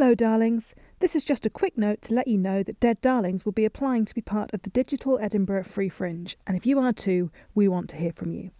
Hello, 0.00 0.14
darlings. 0.14 0.74
This 1.00 1.14
is 1.14 1.24
just 1.24 1.44
a 1.44 1.50
quick 1.50 1.76
note 1.76 2.00
to 2.00 2.14
let 2.14 2.26
you 2.26 2.38
know 2.38 2.62
that 2.62 2.80
Dead 2.80 2.98
Darlings 3.02 3.44
will 3.44 3.52
be 3.52 3.66
applying 3.66 4.06
to 4.06 4.14
be 4.14 4.22
part 4.22 4.50
of 4.54 4.62
the 4.62 4.70
Digital 4.70 5.18
Edinburgh 5.18 5.64
Free 5.64 5.90
Fringe, 5.90 6.38
and 6.46 6.56
if 6.56 6.64
you 6.64 6.78
are 6.78 6.94
too, 6.94 7.30
we 7.54 7.68
want 7.68 7.90
to 7.90 7.96
hear 7.96 8.10
from 8.10 8.32
you. 8.32 8.50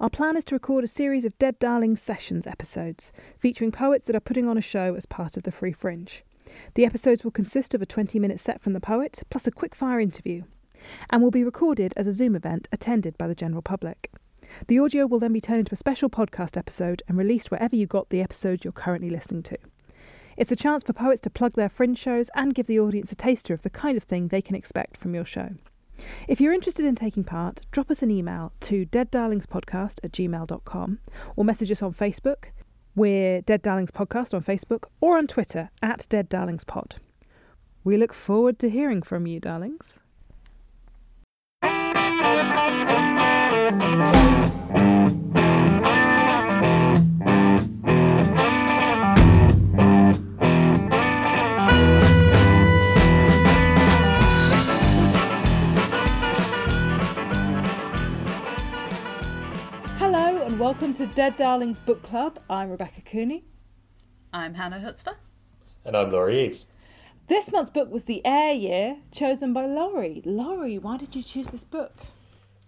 Our 0.00 0.10
plan 0.10 0.36
is 0.36 0.44
to 0.46 0.56
record 0.56 0.82
a 0.82 0.88
series 0.88 1.24
of 1.24 1.38
Dead 1.38 1.60
Darlings 1.60 2.02
Sessions 2.02 2.44
episodes, 2.44 3.12
featuring 3.38 3.70
poets 3.70 4.06
that 4.06 4.16
are 4.16 4.20
putting 4.20 4.48
on 4.48 4.58
a 4.58 4.60
show 4.60 4.96
as 4.96 5.06
part 5.06 5.36
of 5.36 5.44
the 5.44 5.52
Free 5.52 5.70
Fringe. 5.70 6.24
The 6.74 6.84
episodes 6.84 7.22
will 7.22 7.30
consist 7.30 7.72
of 7.74 7.80
a 7.80 7.86
20 7.86 8.18
minute 8.18 8.40
set 8.40 8.60
from 8.60 8.72
the 8.72 8.80
poet, 8.80 9.22
plus 9.30 9.46
a 9.46 9.52
quick-fire 9.52 10.00
interview, 10.00 10.42
and 11.08 11.22
will 11.22 11.30
be 11.30 11.44
recorded 11.44 11.94
as 11.96 12.08
a 12.08 12.12
Zoom 12.12 12.34
event 12.34 12.66
attended 12.72 13.16
by 13.16 13.28
the 13.28 13.36
general 13.36 13.62
public. 13.62 14.10
The 14.66 14.80
audio 14.80 15.06
will 15.06 15.20
then 15.20 15.32
be 15.32 15.40
turned 15.40 15.60
into 15.60 15.74
a 15.74 15.76
special 15.76 16.10
podcast 16.10 16.56
episode 16.56 17.04
and 17.06 17.16
released 17.16 17.52
wherever 17.52 17.76
you 17.76 17.86
got 17.86 18.08
the 18.08 18.22
episode 18.22 18.64
you're 18.64 18.72
currently 18.72 19.08
listening 19.08 19.44
to. 19.44 19.58
It's 20.36 20.52
a 20.52 20.56
chance 20.56 20.82
for 20.82 20.92
poets 20.92 21.20
to 21.22 21.30
plug 21.30 21.52
their 21.52 21.68
fringe 21.68 21.98
shows 21.98 22.30
and 22.34 22.54
give 22.54 22.66
the 22.66 22.80
audience 22.80 23.12
a 23.12 23.16
taster 23.16 23.54
of 23.54 23.62
the 23.62 23.70
kind 23.70 23.96
of 23.96 24.04
thing 24.04 24.28
they 24.28 24.42
can 24.42 24.56
expect 24.56 24.96
from 24.96 25.14
your 25.14 25.24
show. 25.24 25.50
If 26.26 26.40
you're 26.40 26.52
interested 26.52 26.84
in 26.84 26.96
taking 26.96 27.24
part, 27.24 27.60
drop 27.70 27.90
us 27.90 28.02
an 28.02 28.10
email 28.10 28.52
to 28.62 28.86
deaddarlingspodcast 28.86 30.00
at 30.02 30.12
gmail.com 30.12 30.98
or 31.36 31.44
message 31.44 31.70
us 31.70 31.82
on 31.82 31.94
Facebook. 31.94 32.46
We're 32.96 33.40
Dead 33.42 33.62
Darlings 33.62 33.90
Podcast 33.90 34.34
on 34.34 34.42
Facebook 34.42 34.84
or 35.00 35.18
on 35.18 35.26
Twitter 35.26 35.70
at 35.82 36.06
Dead 36.08 36.28
Darlings 36.28 36.64
Pod. 36.64 36.96
We 37.82 37.96
look 37.96 38.12
forward 38.12 38.58
to 38.60 38.70
hearing 38.70 39.02
from 39.02 39.26
you, 39.26 39.40
darlings. 39.40 39.98
To 61.06 61.14
Dead 61.14 61.36
Darlings 61.36 61.78
Book 61.78 62.02
Club. 62.02 62.38
I'm 62.48 62.70
Rebecca 62.70 63.02
Cooney. 63.02 63.44
I'm 64.32 64.54
Hannah 64.54 64.78
Hutzper. 64.78 65.16
And 65.84 65.94
I'm 65.94 66.10
Laurie 66.10 66.46
Eves. 66.46 66.66
This 67.26 67.52
month's 67.52 67.68
book 67.68 67.90
was 67.90 68.04
The 68.04 68.24
Air 68.24 68.54
Year, 68.54 68.96
chosen 69.12 69.52
by 69.52 69.66
Laurie. 69.66 70.22
Laurie, 70.24 70.78
why 70.78 70.96
did 70.96 71.14
you 71.14 71.22
choose 71.22 71.48
this 71.48 71.62
book? 71.62 71.92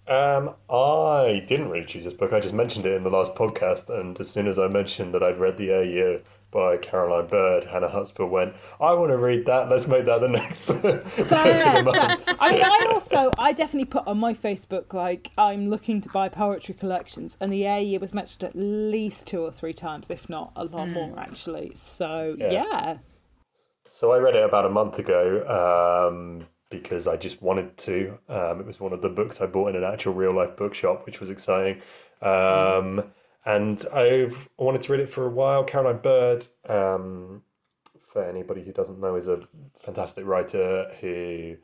Um, 0.06 0.54
I 0.68 1.46
didn't 1.48 1.70
really 1.70 1.86
choose 1.86 2.04
this 2.04 2.12
book. 2.12 2.34
I 2.34 2.40
just 2.40 2.52
mentioned 2.52 2.84
it 2.84 2.92
in 2.92 3.04
the 3.04 3.10
last 3.10 3.34
podcast, 3.34 3.88
and 3.88 4.20
as 4.20 4.28
soon 4.28 4.48
as 4.48 4.58
I 4.58 4.68
mentioned 4.68 5.14
that 5.14 5.22
I'd 5.22 5.40
read 5.40 5.56
The 5.56 5.70
Air 5.70 5.84
Year 5.84 6.20
by 6.50 6.76
Caroline 6.78 7.26
Bird, 7.26 7.64
Hannah 7.64 7.88
Hotspur 7.88 8.24
went, 8.24 8.54
I 8.80 8.92
want 8.94 9.10
to 9.10 9.18
read 9.18 9.46
that. 9.46 9.68
Let's 9.68 9.86
make 9.86 10.06
that 10.06 10.20
the 10.20 10.28
next 10.28 10.66
book. 10.66 11.04
Fair, 11.06 11.24
fair. 11.84 12.16
I 12.40 12.52
mean, 12.52 12.62
I 12.64 12.88
also, 12.92 13.30
I 13.38 13.52
definitely 13.52 13.86
put 13.86 14.06
on 14.06 14.18
my 14.18 14.32
Facebook, 14.32 14.92
like, 14.94 15.30
I'm 15.36 15.68
looking 15.68 16.00
to 16.02 16.08
buy 16.08 16.28
poetry 16.28 16.74
collections, 16.74 17.36
and 17.40 17.52
the 17.52 17.66
air 17.66 17.80
year 17.80 17.98
was 17.98 18.14
mentioned 18.14 18.44
at 18.44 18.52
least 18.54 19.26
two 19.26 19.40
or 19.40 19.52
three 19.52 19.72
times, 19.72 20.06
if 20.08 20.28
not 20.28 20.52
a 20.56 20.64
lot 20.64 20.88
more, 20.88 21.18
actually. 21.18 21.72
So, 21.74 22.36
Yeah. 22.38 22.52
yeah. 22.52 22.98
So 23.88 24.12
I 24.12 24.18
read 24.18 24.34
it 24.34 24.44
about 24.44 24.64
a 24.66 24.70
month 24.70 24.98
ago 24.98 26.08
um, 26.10 26.46
because 26.70 27.06
I 27.06 27.16
just 27.16 27.40
wanted 27.40 27.76
to. 27.78 28.18
Um, 28.28 28.60
it 28.60 28.66
was 28.66 28.80
one 28.80 28.92
of 28.92 29.00
the 29.00 29.08
books 29.08 29.40
I 29.40 29.46
bought 29.46 29.68
in 29.70 29.76
an 29.76 29.84
actual 29.84 30.12
real 30.12 30.34
life 30.34 30.56
bookshop, 30.56 31.06
which 31.06 31.20
was 31.20 31.30
exciting. 31.30 31.80
Um, 32.22 33.04
and 33.46 33.82
I've 33.94 34.48
wanted 34.58 34.82
to 34.82 34.92
read 34.92 35.00
it 35.00 35.10
for 35.10 35.24
a 35.24 35.30
while. 35.30 35.64
Caroline 35.64 36.02
Bird, 36.02 36.46
um, 36.68 37.42
for 38.12 38.22
anybody 38.22 38.64
who 38.64 38.72
doesn't 38.72 39.00
know, 39.00 39.16
is 39.16 39.28
a 39.28 39.40
fantastic 39.78 40.26
writer 40.26 40.90
who 41.00 41.56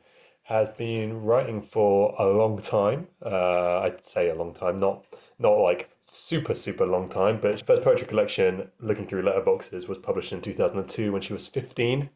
has 0.43 0.69
been 0.77 1.23
writing 1.23 1.61
for 1.61 2.15
a 2.19 2.25
long 2.25 2.61
time. 2.61 3.07
Uh, 3.23 3.79
I'd 3.79 4.05
say 4.05 4.29
a 4.29 4.35
long 4.35 4.53
time, 4.53 4.79
not 4.79 5.05
not 5.39 5.57
like 5.59 5.89
super 6.01 6.53
super 6.53 6.85
long 6.85 7.09
time. 7.09 7.39
But 7.41 7.51
her 7.51 7.65
first 7.65 7.83
poetry 7.83 8.07
collection, 8.07 8.69
looking 8.79 9.07
through 9.07 9.23
letterboxes, 9.23 9.87
was 9.87 9.97
published 9.97 10.31
in 10.31 10.41
two 10.41 10.53
thousand 10.53 10.79
and 10.79 10.89
two 10.89 11.11
when 11.11 11.21
she 11.21 11.33
was 11.33 11.47
fifteen. 11.47 12.09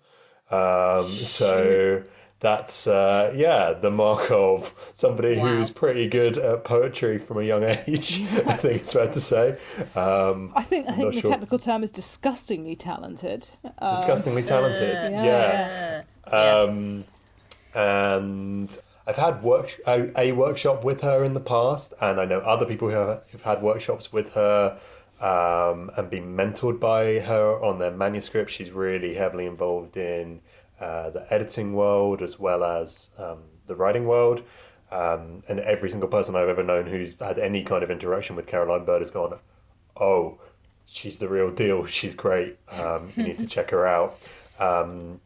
Um, 0.49 1.07
so 1.09 2.03
that's 2.39 2.85
uh, 2.87 3.33
yeah 3.35 3.73
the 3.73 3.89
mark 3.89 4.29
of 4.31 4.73
somebody 4.93 5.37
Wow. 5.37 5.47
who's 5.47 5.71
pretty 5.71 6.07
good 6.07 6.37
at 6.37 6.63
poetry 6.63 7.17
from 7.17 7.39
a 7.39 7.43
young 7.43 7.63
age. 7.63 8.21
I 8.45 8.53
think 8.53 8.81
it's 8.81 8.93
fair 8.93 9.09
to 9.11 9.21
say. 9.21 9.57
Um, 9.95 10.51
I 10.55 10.63
think 10.63 10.87
I 10.87 10.93
think 10.93 11.13
the 11.15 11.21
sure. 11.21 11.31
technical 11.31 11.57
term 11.59 11.83
is 11.83 11.91
disgustingly 11.91 12.75
talented. 12.75 13.47
Um, 13.79 13.95
disgustingly 13.95 14.43
talented. 14.43 15.11
yeah, 15.11 15.23
yeah. 15.23 16.03
Yeah. 16.27 16.61
Um, 16.61 17.05
and 17.73 18.77
I've 19.05 19.15
had 19.15 19.41
work 19.43 19.71
a, 19.87 20.11
a 20.19 20.31
workshop 20.33 20.83
with 20.83 21.01
her 21.01 21.23
in 21.23 21.33
the 21.33 21.39
past, 21.39 21.93
and 22.01 22.19
I 22.19 22.25
know 22.25 22.39
other 22.39 22.65
people 22.65 22.89
who 22.89 22.95
have 22.95 23.21
who've 23.31 23.41
had 23.41 23.61
workshops 23.61 24.11
with 24.11 24.33
her 24.33 24.77
um, 25.21 25.89
and 25.97 26.09
been 26.09 26.35
mentored 26.35 26.79
by 26.79 27.19
her 27.19 27.63
on 27.63 27.79
their 27.79 27.91
manuscript. 27.91 28.51
She's 28.51 28.71
really 28.71 29.15
heavily 29.15 29.45
involved 29.45 29.97
in 29.97 30.41
uh, 30.79 31.09
the 31.09 31.31
editing 31.33 31.73
world 31.73 32.21
as 32.21 32.39
well 32.39 32.63
as 32.63 33.09
um, 33.17 33.39
the 33.67 33.75
writing 33.75 34.05
world. 34.05 34.43
Um, 34.91 35.43
and 35.49 35.59
every 35.59 35.89
single 35.89 36.07
person 36.07 36.35
I've 36.35 36.47
ever 36.47 36.63
known 36.63 36.87
who's 36.87 37.13
had 37.19 37.39
any 37.39 37.63
kind 37.63 37.83
of 37.83 37.91
interaction 37.91 38.35
with 38.37 38.47
Caroline 38.47 38.85
Bird 38.85 39.01
has 39.01 39.11
gone, 39.11 39.37
"Oh, 39.99 40.39
she's 40.85 41.19
the 41.19 41.27
real 41.27 41.51
deal. 41.51 41.85
She's 41.97 42.13
great. 42.15 42.57
Um, 42.71 43.11
you 43.15 43.23
need 43.23 43.39
to 43.39 43.47
check 43.55 43.71
her 43.71 43.85
out." 43.85 44.17
Um, 44.59 45.19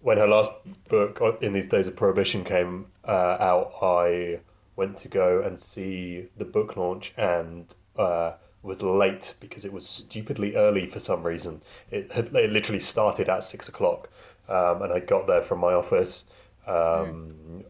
when 0.00 0.18
her 0.18 0.26
last 0.26 0.50
book 0.88 1.20
uh, 1.20 1.36
in 1.38 1.52
these 1.52 1.68
days 1.68 1.86
of 1.86 1.96
prohibition 1.96 2.44
came 2.44 2.86
uh, 3.08 3.36
out, 3.40 3.72
I 3.82 4.40
went 4.76 4.96
to 4.98 5.08
go 5.08 5.42
and 5.42 5.58
see 5.58 6.28
the 6.36 6.44
book 6.44 6.76
launch 6.76 7.12
and 7.16 7.74
uh, 7.98 8.32
was 8.62 8.82
late 8.82 9.34
because 9.40 9.64
it 9.64 9.72
was 9.72 9.88
stupidly 9.88 10.54
early 10.54 10.86
for 10.86 11.00
some 11.00 11.22
reason. 11.22 11.62
It 11.90 12.12
had 12.12 12.34
it 12.34 12.50
literally 12.50 12.80
started 12.80 13.28
at 13.28 13.44
six 13.44 13.68
o'clock, 13.68 14.10
um, 14.48 14.82
and 14.82 14.92
I 14.92 15.00
got 15.00 15.26
there 15.26 15.42
from 15.42 15.60
my 15.60 15.72
office, 15.72 16.26
um, 16.66 17.64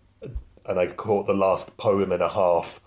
and 0.66 0.78
I 0.78 0.87
caught 0.88 1.26
the 1.26 1.34
last 1.34 1.76
poem 1.76 2.12
and 2.12 2.22
a 2.22 2.28
half. 2.28 2.81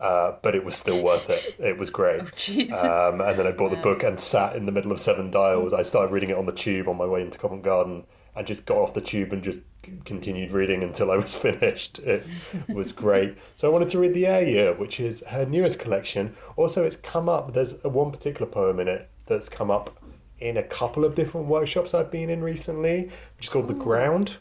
Uh, 0.00 0.36
but 0.42 0.54
it 0.54 0.64
was 0.64 0.76
still 0.76 1.02
worth 1.02 1.28
it. 1.28 1.56
It 1.58 1.76
was 1.76 1.90
great. 1.90 2.22
Jesus. 2.36 2.80
Um, 2.84 3.20
and 3.20 3.36
then 3.36 3.48
I 3.48 3.50
bought 3.50 3.72
the 3.72 3.78
book 3.78 4.04
and 4.04 4.18
sat 4.18 4.54
in 4.54 4.64
the 4.64 4.70
middle 4.70 4.92
of 4.92 5.00
Seven 5.00 5.28
Dials. 5.32 5.72
I 5.72 5.82
started 5.82 6.12
reading 6.12 6.30
it 6.30 6.36
on 6.36 6.46
the 6.46 6.52
tube 6.52 6.88
on 6.88 6.96
my 6.96 7.04
way 7.04 7.20
into 7.20 7.36
Covent 7.36 7.64
Garden 7.64 8.04
and 8.36 8.46
just 8.46 8.64
got 8.64 8.76
off 8.76 8.94
the 8.94 9.00
tube 9.00 9.32
and 9.32 9.42
just 9.42 9.58
continued 10.04 10.52
reading 10.52 10.84
until 10.84 11.10
I 11.10 11.16
was 11.16 11.34
finished. 11.46 11.98
It 11.98 12.24
was 12.68 12.92
great. 12.92 13.36
So 13.56 13.68
I 13.68 13.72
wanted 13.72 13.88
to 13.90 13.98
read 13.98 14.14
The 14.14 14.26
Air 14.26 14.46
Year, 14.46 14.74
which 14.74 15.00
is 15.00 15.24
her 15.26 15.44
newest 15.44 15.80
collection. 15.80 16.36
Also, 16.56 16.84
it's 16.84 16.94
come 16.94 17.28
up, 17.28 17.52
there's 17.52 17.74
one 17.82 18.12
particular 18.12 18.48
poem 18.48 18.78
in 18.78 18.86
it 18.86 19.10
that's 19.26 19.48
come 19.48 19.72
up 19.72 20.00
in 20.40 20.56
a 20.56 20.62
couple 20.62 21.04
of 21.04 21.14
different 21.14 21.46
workshops 21.46 21.94
I've 21.94 22.10
been 22.10 22.30
in 22.30 22.42
recently, 22.42 23.10
which 23.36 23.46
is 23.46 23.48
called 23.48 23.68
The 23.68 23.74
Ground. 23.74 24.32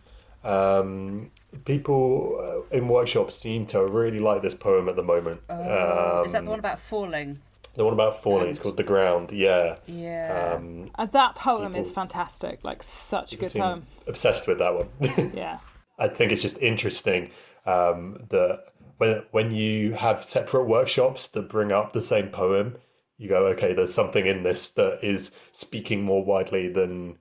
Um, 0.43 1.31
people 1.65 2.63
uh, 2.71 2.75
in 2.75 2.87
workshops 2.87 3.35
seem 3.35 3.65
to 3.67 3.85
really 3.85 4.19
like 4.19 4.41
this 4.41 4.53
poem 4.53 4.87
at 4.89 4.95
the 4.95 5.03
moment. 5.03 5.41
Oh, 5.49 6.23
is 6.25 6.31
that 6.31 6.39
the 6.39 6.45
Um, 6.45 6.45
one 6.45 6.59
about 6.59 6.79
falling? 6.79 7.39
the 7.75 7.83
one 7.83 7.93
about 7.93 8.23
falling 8.23 8.47
It's 8.49 8.57
called 8.57 8.77
The 8.77 8.83
Ground, 8.83 9.31
yeah. 9.31 9.75
Yeah. 9.85 10.53
Um, 10.55 10.89
And 10.95 11.11
that 11.11 11.35
poem 11.35 11.75
is 11.75 11.91
fantastic. 11.91 12.63
Like 12.63 12.81
such 12.81 13.33
a 13.33 13.37
good 13.37 13.49
seem 13.49 13.61
poem. 13.61 13.85
obsessed 14.07 14.47
with 14.47 14.57
that 14.59 14.73
one. 14.73 15.31
Yeah. 15.35 15.59
I 15.99 16.07
think 16.07 16.31
it's 16.31 16.41
just 16.41 16.59
interesting 16.61 17.31
um, 17.65 18.23
that 18.29 18.65
when 18.97 19.23
when 19.31 19.51
you 19.51 19.93
have 19.93 20.23
separate 20.23 20.65
workshops 20.65 21.27
that 21.29 21.49
bring 21.49 21.71
up 21.71 21.93
the 21.93 22.01
same 22.01 22.29
poem, 22.29 22.77
you 23.17 23.28
go, 23.29 23.47
okay, 23.47 23.73
there's 23.73 23.94
something 23.94 24.25
in 24.25 24.44
this 24.44 24.73
that 24.73 25.00
is 25.03 25.31
speaking 25.51 26.03
more 26.03 26.23
widely 26.23 26.69
than 26.69 27.17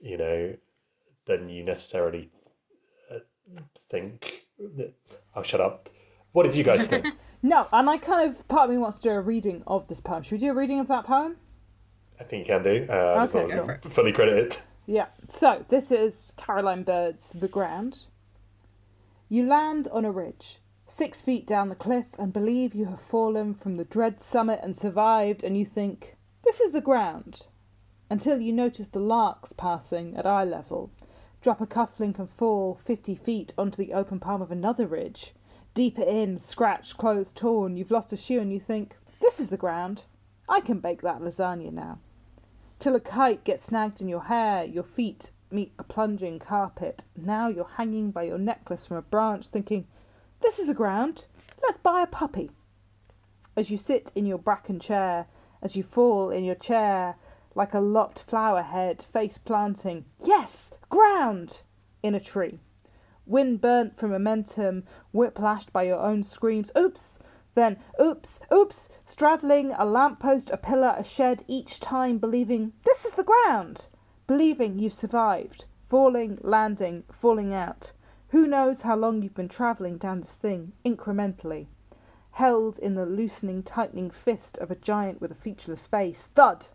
you 0.00 0.16
know 0.18 0.54
than 1.26 1.48
you 1.48 1.64
necessarily 1.64 2.30
uh, 3.10 3.18
think. 3.90 4.46
I'll 5.34 5.42
shut 5.42 5.60
up. 5.60 5.88
What 6.32 6.44
did 6.44 6.54
you 6.54 6.64
guys 6.64 6.86
think? 6.86 7.06
No, 7.46 7.66
and 7.74 7.90
I 7.90 7.98
kind 7.98 8.30
of 8.30 8.48
part 8.48 8.64
of 8.64 8.70
me 8.70 8.78
wants 8.78 8.96
to 9.00 9.02
do 9.02 9.10
a 9.10 9.20
reading 9.20 9.62
of 9.66 9.86
this 9.86 10.00
poem. 10.00 10.22
Should 10.22 10.32
we 10.32 10.38
do 10.38 10.50
a 10.50 10.54
reading 10.54 10.80
of 10.80 10.88
that 10.88 11.04
poem? 11.04 11.36
I 12.18 12.24
think 12.24 12.48
you 12.48 12.54
can 12.54 12.62
do. 12.62 12.86
Uh, 12.88 13.20
as 13.20 13.34
Okay, 13.34 13.54
long 13.54 13.68
as 13.68 13.80
cool. 13.82 13.90
fully 13.90 14.12
credited. 14.12 14.56
Yeah. 14.86 15.08
So 15.28 15.62
this 15.68 15.92
is 15.92 16.32
Caroline 16.38 16.84
Bird's 16.84 17.32
The 17.32 17.46
Ground. 17.48 17.98
You 19.28 19.46
land 19.46 19.88
on 19.92 20.06
a 20.06 20.10
ridge, 20.10 20.60
six 20.96 21.20
feet 21.20 21.46
down 21.46 21.68
the 21.68 21.74
cliff, 21.74 22.06
and 22.18 22.32
believe 22.32 22.74
you 22.74 22.84
have 22.84 23.00
fallen 23.00 23.54
from 23.54 23.76
the 23.76 23.84
dread 23.84 24.22
summit 24.22 24.60
and 24.62 24.76
survived, 24.76 25.42
and 25.42 25.58
you 25.58 25.66
think, 25.66 26.16
this 26.44 26.60
is 26.60 26.70
the 26.70 26.80
ground. 26.80 27.42
Until 28.08 28.40
you 28.40 28.52
notice 28.52 28.88
the 28.88 29.00
larks 29.00 29.52
passing 29.52 30.16
at 30.16 30.24
eye 30.24 30.44
level, 30.44 30.90
drop 31.42 31.60
a 31.60 31.66
cufflink 31.66 32.18
and 32.18 32.30
fall 32.30 32.78
fifty 32.84 33.16
feet 33.16 33.52
onto 33.58 33.76
the 33.76 33.92
open 33.92 34.20
palm 34.20 34.40
of 34.40 34.52
another 34.52 34.86
ridge. 34.86 35.34
Deeper 35.74 36.02
in, 36.02 36.38
scratched, 36.38 36.96
clothes 36.96 37.32
torn, 37.34 37.76
you've 37.76 37.90
lost 37.90 38.12
a 38.12 38.16
shoe, 38.16 38.40
and 38.40 38.52
you 38.52 38.60
think, 38.60 38.96
this 39.20 39.40
is 39.40 39.48
the 39.48 39.56
ground. 39.56 40.02
I 40.48 40.60
can 40.60 40.78
bake 40.78 41.02
that 41.02 41.20
lasagna 41.20 41.72
now. 41.72 41.98
till 42.78 42.94
a 42.94 43.00
kite 43.00 43.44
gets 43.44 43.64
snagged 43.64 44.00
in 44.00 44.08
your 44.08 44.24
hair, 44.24 44.62
your 44.62 44.84
feet 44.84 45.30
meet 45.50 45.72
a 45.78 45.82
plunging 45.82 46.38
carpet. 46.38 47.02
Now 47.16 47.48
you're 47.48 47.70
hanging 47.76 48.10
by 48.10 48.24
your 48.24 48.38
necklace 48.38 48.86
from 48.86 48.98
a 48.98 49.02
branch, 49.02 49.48
thinking, 49.48 49.86
This 50.44 50.58
is 50.58 50.68
a 50.68 50.74
ground, 50.74 51.24
let's 51.62 51.78
buy 51.78 52.02
a 52.02 52.06
puppy. 52.06 52.50
As 53.56 53.70
you 53.70 53.78
sit 53.78 54.12
in 54.14 54.26
your 54.26 54.36
bracken 54.36 54.78
chair, 54.78 55.26
as 55.62 55.74
you 55.74 55.82
fall 55.82 56.28
in 56.28 56.44
your 56.44 56.54
chair, 56.54 57.16
like 57.54 57.72
a 57.72 57.80
lopped 57.80 58.18
flower 58.20 58.60
head, 58.60 59.02
face 59.10 59.38
planting, 59.38 60.04
Yes, 60.22 60.70
ground! 60.90 61.62
in 62.02 62.14
a 62.14 62.20
tree. 62.20 62.60
Wind 63.24 63.62
burnt 63.62 63.96
from 63.96 64.10
momentum, 64.10 64.84
whiplashed 65.14 65.72
by 65.72 65.84
your 65.84 65.98
own 65.98 66.22
screams, 66.22 66.70
Oops! 66.76 67.18
Then, 67.54 67.78
oops, 67.98 68.38
oops, 68.52 68.90
straddling 69.06 69.72
a 69.72 69.86
lamppost, 69.86 70.50
a 70.50 70.58
pillar, 70.58 70.94
a 70.98 71.04
shed, 71.04 71.42
each 71.48 71.80
time 71.80 72.18
believing, 72.18 72.74
This 72.84 73.06
is 73.06 73.14
the 73.14 73.24
ground! 73.24 73.86
Believing 74.26 74.78
you've 74.78 74.92
survived, 74.92 75.64
falling, 75.88 76.38
landing, 76.42 77.04
falling 77.10 77.54
out. 77.54 77.92
Who 78.34 78.48
knows 78.48 78.80
how 78.80 78.96
long 78.96 79.22
you've 79.22 79.36
been 79.36 79.48
travelling 79.48 79.96
down 79.96 80.20
this 80.20 80.34
thing, 80.34 80.72
incrementally. 80.84 81.68
Held 82.32 82.80
in 82.80 82.96
the 82.96 83.06
loosening, 83.06 83.62
tightening 83.62 84.10
fist 84.10 84.58
of 84.58 84.72
a 84.72 84.74
giant 84.74 85.20
with 85.20 85.30
a 85.30 85.36
featureless 85.36 85.86
face. 85.86 86.26
Thud! 86.34 86.66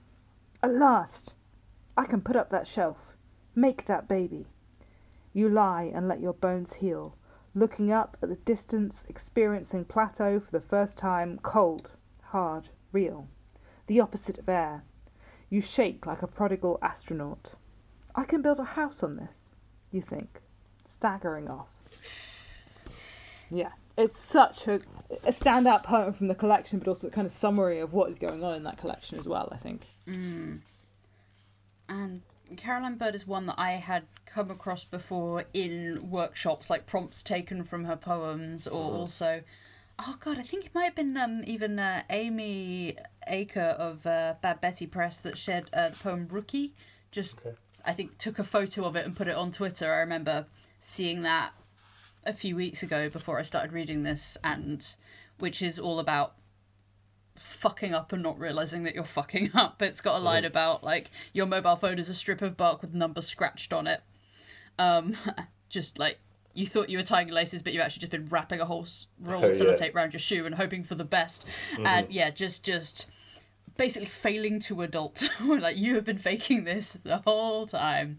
At 0.64 0.74
last! 0.74 1.36
I 1.98 2.06
can 2.06 2.22
put 2.22 2.38
up 2.38 2.50
that 2.52 2.66
shelf. 2.66 3.18
Make 3.56 3.88
that 3.88 4.08
baby. 4.08 4.48
You 5.34 5.50
lie 5.50 5.92
and 5.94 6.08
let 6.08 6.22
your 6.22 6.32
bones 6.32 6.76
heal 6.76 7.18
looking 7.54 7.92
up 7.92 8.16
at 8.22 8.30
the 8.30 8.38
distance, 8.38 9.04
experiencing 9.10 9.84
plateau 9.84 10.40
for 10.40 10.52
the 10.52 10.62
first 10.62 10.98
time, 10.98 11.40
cold, 11.44 11.92
hard, 12.22 12.70
real, 12.94 13.28
the 13.88 14.00
opposite 14.00 14.38
of 14.38 14.48
air. 14.48 14.86
You 15.50 15.60
shake 15.60 16.06
like 16.06 16.22
a 16.22 16.28
prodigal 16.28 16.80
astronaut. 16.82 17.56
I 18.16 18.24
can 18.24 18.42
build 18.42 18.60
a 18.60 18.64
house 18.80 19.04
on 19.04 19.18
this, 19.18 19.34
you 19.92 20.02
think, 20.02 20.42
staggering 21.00 21.50
off. 21.50 21.68
Yeah, 23.50 23.72
it's 23.98 24.20
such 24.20 24.68
a, 24.68 24.76
a 25.24 25.32
standout 25.32 25.84
poem 25.84 26.14
from 26.14 26.28
the 26.28 26.36
collection, 26.36 26.80
but 26.80 26.88
also 26.88 27.08
a 27.08 27.10
kind 27.10 27.26
of 27.26 27.34
summary 27.34 27.80
of 27.80 27.94
what 27.94 28.12
is 28.12 28.20
going 28.20 28.44
on 28.44 28.56
in 28.56 28.64
that 28.64 28.78
collection 28.78 29.18
as 29.18 29.28
well, 29.28 29.50
I 29.52 29.58
think. 29.58 29.82
Mm. 30.08 30.60
And 31.88 32.22
Caroline 32.58 32.96
Bird 32.96 33.16
is 33.16 33.26
one 33.26 33.46
that 33.48 33.56
I 33.58 33.72
had 33.72 34.04
come 34.26 34.52
across 34.52 34.84
before 34.84 35.46
in 35.54 36.10
workshops, 36.12 36.70
like 36.70 36.86
prompts 36.86 37.24
taken 37.24 37.64
from 37.64 37.86
her 37.86 37.96
poems, 37.96 38.68
or 38.68 38.92
also, 38.92 39.42
oh 39.98 40.16
god, 40.20 40.38
I 40.38 40.44
think 40.44 40.66
it 40.66 40.76
might 40.76 40.86
have 40.86 40.96
been 40.96 41.18
um, 41.18 41.44
even 41.46 41.80
uh, 41.80 42.04
Amy 42.10 42.98
Acre 43.26 43.62
of 43.62 44.06
uh, 44.06 44.36
Bad 44.42 44.62
Betty 44.62 44.86
Press 44.86 45.20
that 45.22 45.38
shared 45.38 45.70
uh, 45.74 45.90
the 45.90 45.96
poem 45.96 46.28
Rookie. 46.30 46.74
Just, 47.12 47.40
Okay. 47.40 47.56
I 47.84 47.94
think, 47.94 48.18
took 48.20 48.38
a 48.38 48.44
photo 48.44 48.86
of 48.86 48.96
it 48.96 49.06
and 49.06 49.16
put 49.16 49.28
it 49.28 49.36
on 49.36 49.52
Twitter. 49.52 49.92
I 49.92 50.00
remember 50.00 50.46
seeing 50.82 51.24
that 51.24 51.52
a 52.26 52.34
few 52.34 52.56
weeks 52.56 52.84
ago 52.84 53.10
before 53.10 53.40
I 53.40 53.44
started 53.44 53.72
reading 53.74 54.04
this, 54.04 54.38
and 54.44 54.86
which 55.40 55.62
is 55.62 55.80
all 55.80 56.00
about 56.00 56.34
fucking 57.38 57.94
up 57.94 58.12
and 58.12 58.22
not 58.22 58.38
realizing 58.40 58.84
that 58.84 58.96
you're 58.96 59.04
fucking 59.06 59.52
up. 59.56 59.82
It's 59.82 60.02
got 60.02 60.18
a 60.18 60.20
line 60.20 60.46
about 60.46 60.84
like 60.84 61.10
your 61.34 61.46
mobile 61.46 61.76
phone 61.78 62.00
is 62.00 62.10
a 62.10 62.14
strip 62.14 62.42
of 62.42 62.58
bark 62.58 62.82
with 62.82 62.94
numbers 62.94 63.28
scratched 63.28 63.74
on 63.74 63.88
it. 63.88 64.02
Um, 64.78 65.16
just 65.70 65.98
like 66.00 66.18
you 66.54 66.66
thought 66.68 66.90
you 66.90 66.98
were 66.98 67.04
tying 67.04 67.30
laces, 67.30 67.62
but 67.62 67.74
you've 67.74 67.82
actually 67.82 68.02
just 68.02 68.12
been 68.12 68.28
wrapping 68.28 68.60
a 68.60 68.66
whole 68.66 68.86
roll 69.22 69.46
Oh, 69.46 69.48
of 69.48 69.56
yeah. 69.58 69.62
sellotape 69.64 69.96
around 69.96 70.14
your 70.14 70.20
shoe 70.20 70.46
and 70.46 70.54
hoping 70.56 70.84
for 70.84 70.96
the 70.96 71.06
best. 71.06 71.46
Mm-hmm. 71.74 71.86
And 71.86 72.12
yeah, 72.12 72.30
just 72.32 72.64
just 72.66 73.06
basically 73.78 74.08
failing 74.08 74.60
to 74.62 74.82
adult. 74.82 75.30
like 75.46 75.78
you 75.78 75.96
have 75.96 76.06
been 76.06 76.18
faking 76.18 76.64
this 76.66 76.94
the 77.04 77.18
whole 77.18 77.66
time. 77.68 78.18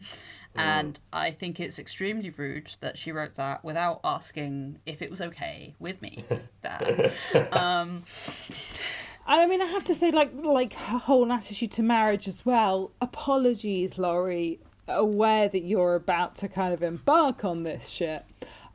Mm. 0.57 0.61
And 0.61 0.99
I 1.13 1.31
think 1.31 1.61
it's 1.61 1.79
extremely 1.79 2.31
rude 2.31 2.71
that 2.81 2.99
she 2.99 3.13
wrote 3.13 3.37
that 3.37 3.65
without 3.65 4.01
asking 4.03 4.81
if 4.87 5.01
it 5.03 5.11
was 5.11 5.21
okay 5.21 5.75
with 5.79 6.01
me. 6.03 6.25
That. 6.63 7.15
Um, 7.53 8.05
And 9.27 9.41
I 9.41 9.47
mean, 9.47 9.63
I 9.63 9.67
have 9.67 9.85
to 9.85 9.95
say, 9.95 10.11
like, 10.11 10.33
like 10.35 10.73
her 10.73 10.99
whole 10.99 11.31
attitude 11.31 11.71
to 11.73 11.83
marriage 11.83 12.27
as 12.27 12.45
well. 12.45 12.91
Apologies, 13.01 13.97
Laurie. 13.97 14.59
Aware 14.89 15.49
that 15.49 15.63
you're 15.63 15.95
about 15.95 16.35
to 16.37 16.49
kind 16.49 16.75
of 16.75 16.83
embark 16.83 17.45
on 17.45 17.63
this 17.63 17.89
shit. 17.89 18.25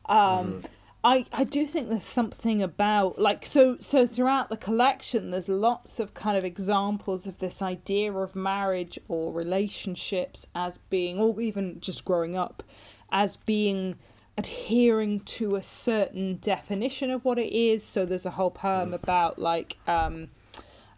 Um, 0.05 0.63
I 1.05 1.27
I 1.31 1.43
do 1.43 1.67
think 1.67 1.89
there's 1.89 2.03
something 2.03 2.63
about 2.63 3.19
like 3.19 3.45
so 3.45 3.77
so 3.79 4.07
throughout 4.07 4.49
the 4.49 4.57
collection, 4.57 5.29
there's 5.29 5.47
lots 5.47 5.99
of 5.99 6.15
kind 6.15 6.35
of 6.35 6.43
examples 6.43 7.27
of 7.27 7.37
this 7.37 7.61
idea 7.61 8.11
of 8.11 8.35
marriage 8.35 8.97
or 9.07 9.31
relationships 9.31 10.47
as 10.55 10.79
being, 10.89 11.19
or 11.19 11.39
even 11.39 11.79
just 11.79 12.05
growing 12.05 12.35
up, 12.35 12.63
as 13.11 13.37
being 13.37 13.97
adhering 14.35 15.19
to 15.21 15.55
a 15.55 15.61
certain 15.61 16.39
definition 16.41 17.11
of 17.11 17.23
what 17.23 17.37
it 17.37 17.53
is. 17.55 17.83
So 17.83 18.03
there's 18.07 18.25
a 18.25 18.31
whole 18.31 18.49
poem 18.49 18.91
about 18.91 19.37
like 19.37 19.77
um, 19.85 20.29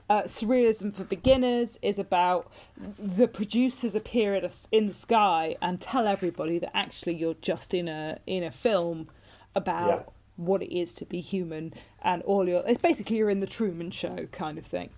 uh, 0.09 0.23
surrealism 0.23 0.95
for 0.95 1.03
beginners 1.03 1.77
is 1.81 1.99
about 1.99 2.49
the 2.97 3.27
producers 3.27 3.93
appear 3.93 4.35
in 4.71 4.87
the 4.87 4.93
sky 4.93 5.57
and 5.61 5.81
tell 5.81 6.07
everybody 6.07 6.59
that 6.59 6.75
actually 6.75 7.15
you're 7.15 7.41
just 7.41 7.73
in 7.73 7.89
a 7.89 8.19
in 8.25 8.43
a 8.43 8.51
film 8.51 9.09
about 9.57 9.89
Yeah. 9.89 10.13
what 10.49 10.61
it 10.61 10.71
is 10.83 10.93
to 10.99 11.05
be 11.05 11.19
human 11.19 11.73
and 12.01 12.21
all 12.23 12.47
your 12.47 12.61
it's 12.67 12.81
basically 12.89 13.17
you're 13.17 13.29
in 13.37 13.39
the 13.41 13.47
Truman 13.57 13.89
show 13.91 14.27
kind 14.31 14.57
of 14.57 14.65
thing. 14.65 14.89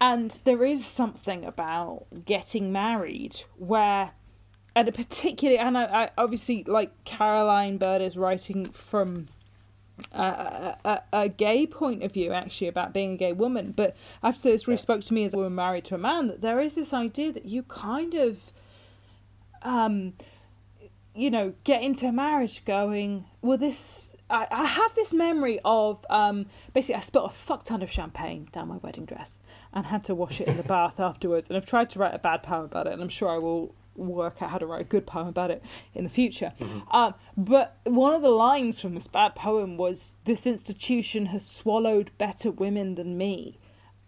And 0.00 0.30
there 0.44 0.64
is 0.64 0.84
something 0.84 1.44
about 1.44 2.06
getting 2.24 2.72
married 2.72 3.34
where 3.56 4.10
at 4.74 4.88
a 4.88 4.92
particular 4.92 5.58
and 5.58 5.76
I, 5.78 5.84
I 6.02 6.10
obviously 6.18 6.64
like 6.78 6.90
Caroline 7.04 7.76
Bird 7.78 8.00
is 8.02 8.16
writing 8.16 8.64
from 8.90 9.28
a, 10.12 10.22
a, 10.22 10.78
a, 10.92 11.02
a 11.24 11.28
gay 11.28 11.66
point 11.66 12.02
of 12.02 12.10
view 12.12 12.32
actually 12.32 12.66
about 12.68 12.92
being 12.94 13.12
a 13.12 13.16
gay 13.16 13.32
woman 13.34 13.72
but 13.76 13.94
to 14.24 14.32
say 14.34 14.50
this 14.50 14.66
really 14.66 14.78
spoke 14.78 15.02
to 15.04 15.14
me 15.14 15.24
as 15.24 15.34
a 15.34 15.36
woman 15.36 15.54
married 15.54 15.84
to 15.84 15.94
a 15.94 15.98
man 15.98 16.26
that 16.28 16.40
there 16.40 16.58
is 16.60 16.74
this 16.74 16.92
idea 16.92 17.30
that 17.30 17.44
you 17.44 17.62
kind 17.64 18.14
of 18.14 18.50
um 19.62 20.14
you 21.14 21.30
know 21.30 21.52
get 21.64 21.82
into 21.82 22.10
marriage 22.10 22.64
going 22.64 23.24
well 23.42 23.58
this 23.58 24.14
I, 24.30 24.46
I 24.50 24.64
have 24.64 24.94
this 24.94 25.12
memory 25.12 25.60
of 25.64 26.04
um 26.08 26.46
basically 26.72 26.96
I 26.96 27.00
spilt 27.00 27.30
a 27.30 27.34
fuck 27.34 27.64
ton 27.64 27.82
of 27.82 27.90
champagne 27.90 28.48
down 28.52 28.68
my 28.68 28.78
wedding 28.78 29.04
dress 29.04 29.36
and 29.72 29.86
had 29.86 30.04
to 30.04 30.14
wash 30.14 30.40
it 30.40 30.48
in 30.48 30.56
the 30.56 30.62
bath 30.74 31.00
afterwards. 31.00 31.48
And 31.48 31.56
I've 31.56 31.66
tried 31.66 31.90
to 31.90 31.98
write 31.98 32.14
a 32.14 32.18
bad 32.18 32.42
poem 32.42 32.64
about 32.64 32.86
it 32.86 32.94
and 32.94 33.02
I'm 33.02 33.08
sure 33.08 33.28
I 33.28 33.38
will 33.38 33.74
work 33.94 34.40
out 34.40 34.50
how 34.50 34.58
to 34.58 34.64
write 34.64 34.80
a 34.80 34.84
good 34.84 35.06
poem 35.06 35.28
about 35.28 35.50
it 35.50 35.62
in 35.94 36.04
the 36.04 36.10
future. 36.10 36.52
Um, 36.90 37.14
but 37.36 37.78
one 37.84 38.14
of 38.14 38.22
the 38.22 38.30
lines 38.30 38.80
from 38.80 38.94
this 38.94 39.06
bad 39.06 39.34
poem 39.34 39.76
was 39.76 40.14
this 40.24 40.46
institution 40.46 41.26
has 41.26 41.46
swallowed 41.46 42.10
better 42.16 42.50
women 42.50 42.94
than 42.94 43.18
me. 43.18 43.58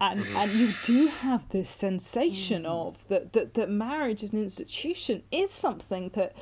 And 0.00 0.18
and 0.36 0.50
you 0.52 0.68
do 0.86 1.06
have 1.06 1.48
this 1.50 1.70
sensation 1.70 2.66
of 2.66 3.06
that, 3.08 3.32
that 3.34 3.54
that 3.54 3.70
marriage 3.70 4.24
as 4.24 4.32
an 4.32 4.42
institution 4.42 5.22
is 5.30 5.50
something 5.50 6.10
that 6.14 6.34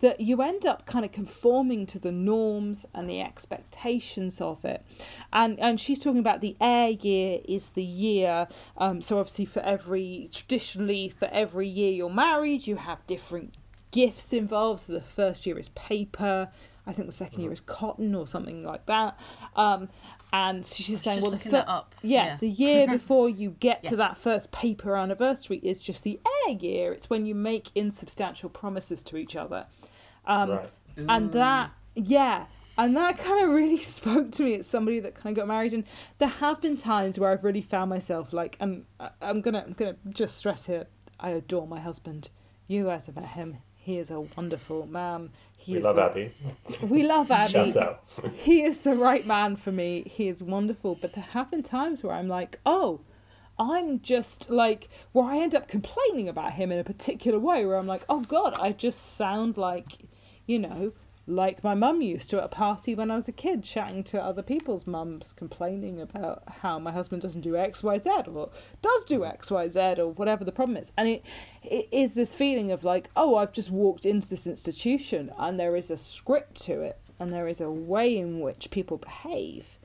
that 0.00 0.20
you 0.20 0.40
end 0.42 0.64
up 0.64 0.86
kind 0.86 1.04
of 1.04 1.12
conforming 1.12 1.86
to 1.86 1.98
the 1.98 2.12
norms 2.12 2.86
and 2.94 3.08
the 3.10 3.20
expectations 3.20 4.40
of 4.40 4.64
it 4.64 4.84
and 5.32 5.58
and 5.58 5.80
she's 5.80 5.98
talking 5.98 6.20
about 6.20 6.40
the 6.40 6.56
air 6.60 6.90
year 6.90 7.40
is 7.46 7.70
the 7.70 7.82
year 7.82 8.46
um 8.76 9.00
so 9.00 9.18
obviously 9.18 9.44
for 9.44 9.60
every 9.60 10.28
traditionally 10.32 11.08
for 11.08 11.26
every 11.32 11.68
year 11.68 11.90
you're 11.92 12.10
married 12.10 12.66
you 12.66 12.76
have 12.76 13.04
different 13.06 13.54
gifts 13.90 14.32
involved 14.32 14.80
so 14.82 14.92
the 14.92 15.00
first 15.00 15.46
year 15.46 15.58
is 15.58 15.68
paper 15.70 16.48
I 16.86 16.92
think 16.94 17.06
the 17.06 17.12
second 17.12 17.42
year 17.42 17.52
is 17.52 17.60
cotton 17.60 18.14
or 18.14 18.26
something 18.26 18.64
like 18.64 18.86
that. 18.86 19.18
Um, 19.56 19.90
and 20.32 20.64
she's 20.64 21.02
saying, 21.02 21.20
well, 21.20 21.32
the 21.32 21.38
fir- 21.38 21.50
that 21.50 21.68
up. 21.68 21.94
Yeah, 22.00 22.24
Yeah. 22.24 22.36
the 22.40 22.48
year 22.48 22.86
before 22.98 23.28
you 23.28 23.50
get 23.60 23.80
Yeah. 23.82 23.90
to 23.90 23.96
that 23.96 24.16
first 24.16 24.52
paper 24.52 24.96
anniversary 24.96 25.58
is 25.62 25.82
just 25.82 26.02
the 26.02 26.18
air 26.46 26.54
year. 26.54 26.94
It's 26.94 27.10
when 27.10 27.26
you 27.26 27.34
make 27.34 27.70
insubstantial 27.74 28.48
promises 28.48 29.02
to 29.02 29.18
each 29.18 29.36
other. 29.36 29.66
Um, 30.28 30.50
right. 30.50 30.70
and 30.96 31.32
that 31.32 31.72
yeah 31.96 32.46
and 32.76 32.96
that 32.96 33.18
kind 33.18 33.44
of 33.44 33.50
really 33.50 33.82
spoke 33.98 34.30
to 34.32 34.42
me 34.44 34.54
as 34.56 34.66
somebody 34.66 35.00
that 35.00 35.14
kind 35.16 35.36
of 35.36 35.40
got 35.42 35.48
married 35.48 35.72
and 35.72 35.84
there 36.18 36.28
have 36.28 36.60
been 36.60 36.76
times 36.76 37.18
where 37.18 37.30
i've 37.30 37.42
really 37.42 37.62
found 37.62 37.88
myself 37.90 38.32
like 38.32 38.56
and 38.60 38.84
i'm 39.20 39.40
gonna 39.40 39.64
i'm 39.66 39.72
gonna 39.72 39.96
just 40.10 40.36
stress 40.38 40.66
here 40.66 40.86
i 41.18 41.30
adore 41.30 41.66
my 41.66 41.80
husband 41.80 42.28
you 42.68 42.84
guys 42.84 43.06
have 43.06 43.16
met 43.16 43.24
him 43.30 43.56
he 43.74 43.96
is 43.98 44.10
a 44.10 44.20
wonderful 44.36 44.86
man 44.86 45.30
he 45.56 45.74
We 45.74 45.80
love 45.80 45.96
the- 45.96 46.02
Abby. 46.02 46.34
we 46.82 47.02
love 47.02 47.30
abby 47.30 47.52
Shouts 47.52 47.76
out. 47.76 48.04
he 48.36 48.62
is 48.62 48.80
the 48.80 48.94
right 48.94 49.26
man 49.26 49.56
for 49.56 49.72
me. 49.72 50.04
He 50.06 50.28
is 50.28 50.42
wonderful. 50.42 50.94
But 51.00 51.12
there 51.14 51.24
have 51.32 51.50
been 51.50 51.62
times 51.62 52.02
where 52.02 52.14
I'm 52.14 52.28
like, 52.28 52.58
oh, 52.64 53.00
I'm 53.58 54.00
just 54.00 54.48
like, 54.48 54.88
where 55.12 55.26
I 55.26 55.38
end 55.40 55.54
up 55.54 55.68
complaining 55.68 56.26
about 56.28 56.52
him 56.52 56.72
in 56.72 56.78
a 56.78 56.84
particular 56.84 57.38
way, 57.38 57.66
where 57.66 57.76
I'm 57.76 57.86
like, 57.86 58.04
oh 58.08 58.20
God, 58.20 58.56
I 58.58 58.72
just 58.72 59.16
sound 59.16 59.58
like, 59.58 59.98
you 60.48 60.58
know, 60.58 60.92
like 61.28 61.62
my 61.62 61.74
mum 61.74 62.00
used 62.00 62.30
to 62.30 62.38
at 62.38 62.44
a 62.44 62.48
party 62.48 62.94
when 62.94 63.10
I 63.10 63.16
was 63.16 63.28
a 63.28 63.32
kid, 63.32 63.62
chatting 63.62 64.02
to 64.04 64.22
other 64.22 64.42
people's 64.42 64.86
mums, 64.86 65.34
complaining 65.36 66.00
about 66.00 66.42
how 66.48 66.78
my 66.78 66.90
husband 66.90 67.20
doesn't 67.20 67.42
do 67.42 67.54
X, 67.54 67.82
Y, 67.82 67.98
Z, 67.98 68.10
or 68.32 68.48
does 68.80 69.04
do 69.04 69.26
X, 69.26 69.50
Y, 69.50 69.68
Z, 69.68 69.80
or 69.98 70.12
whatever 70.12 70.44
the 70.44 70.52
problem 70.52 70.78
is. 70.78 70.90
And 70.96 71.06
it, 71.06 71.24
it 71.62 71.86
is 71.92 72.14
this 72.14 72.34
feeling 72.34 72.72
of 72.72 72.82
like, 72.82 73.10
oh, 73.14 73.36
I've 73.36 73.52
just 73.52 73.70
walked 73.70 74.06
into 74.06 74.26
this 74.26 74.46
institution 74.46 75.30
and 75.38 75.60
there 75.60 75.76
is 75.76 75.90
a 75.90 75.98
script 75.98 76.62
to 76.62 76.80
it 76.80 76.98
and 77.20 77.30
there 77.30 77.46
is 77.46 77.60
a 77.60 77.70
way 77.70 78.16
in 78.16 78.40
which 78.40 78.70
people 78.70 78.96
behave. 78.96 79.77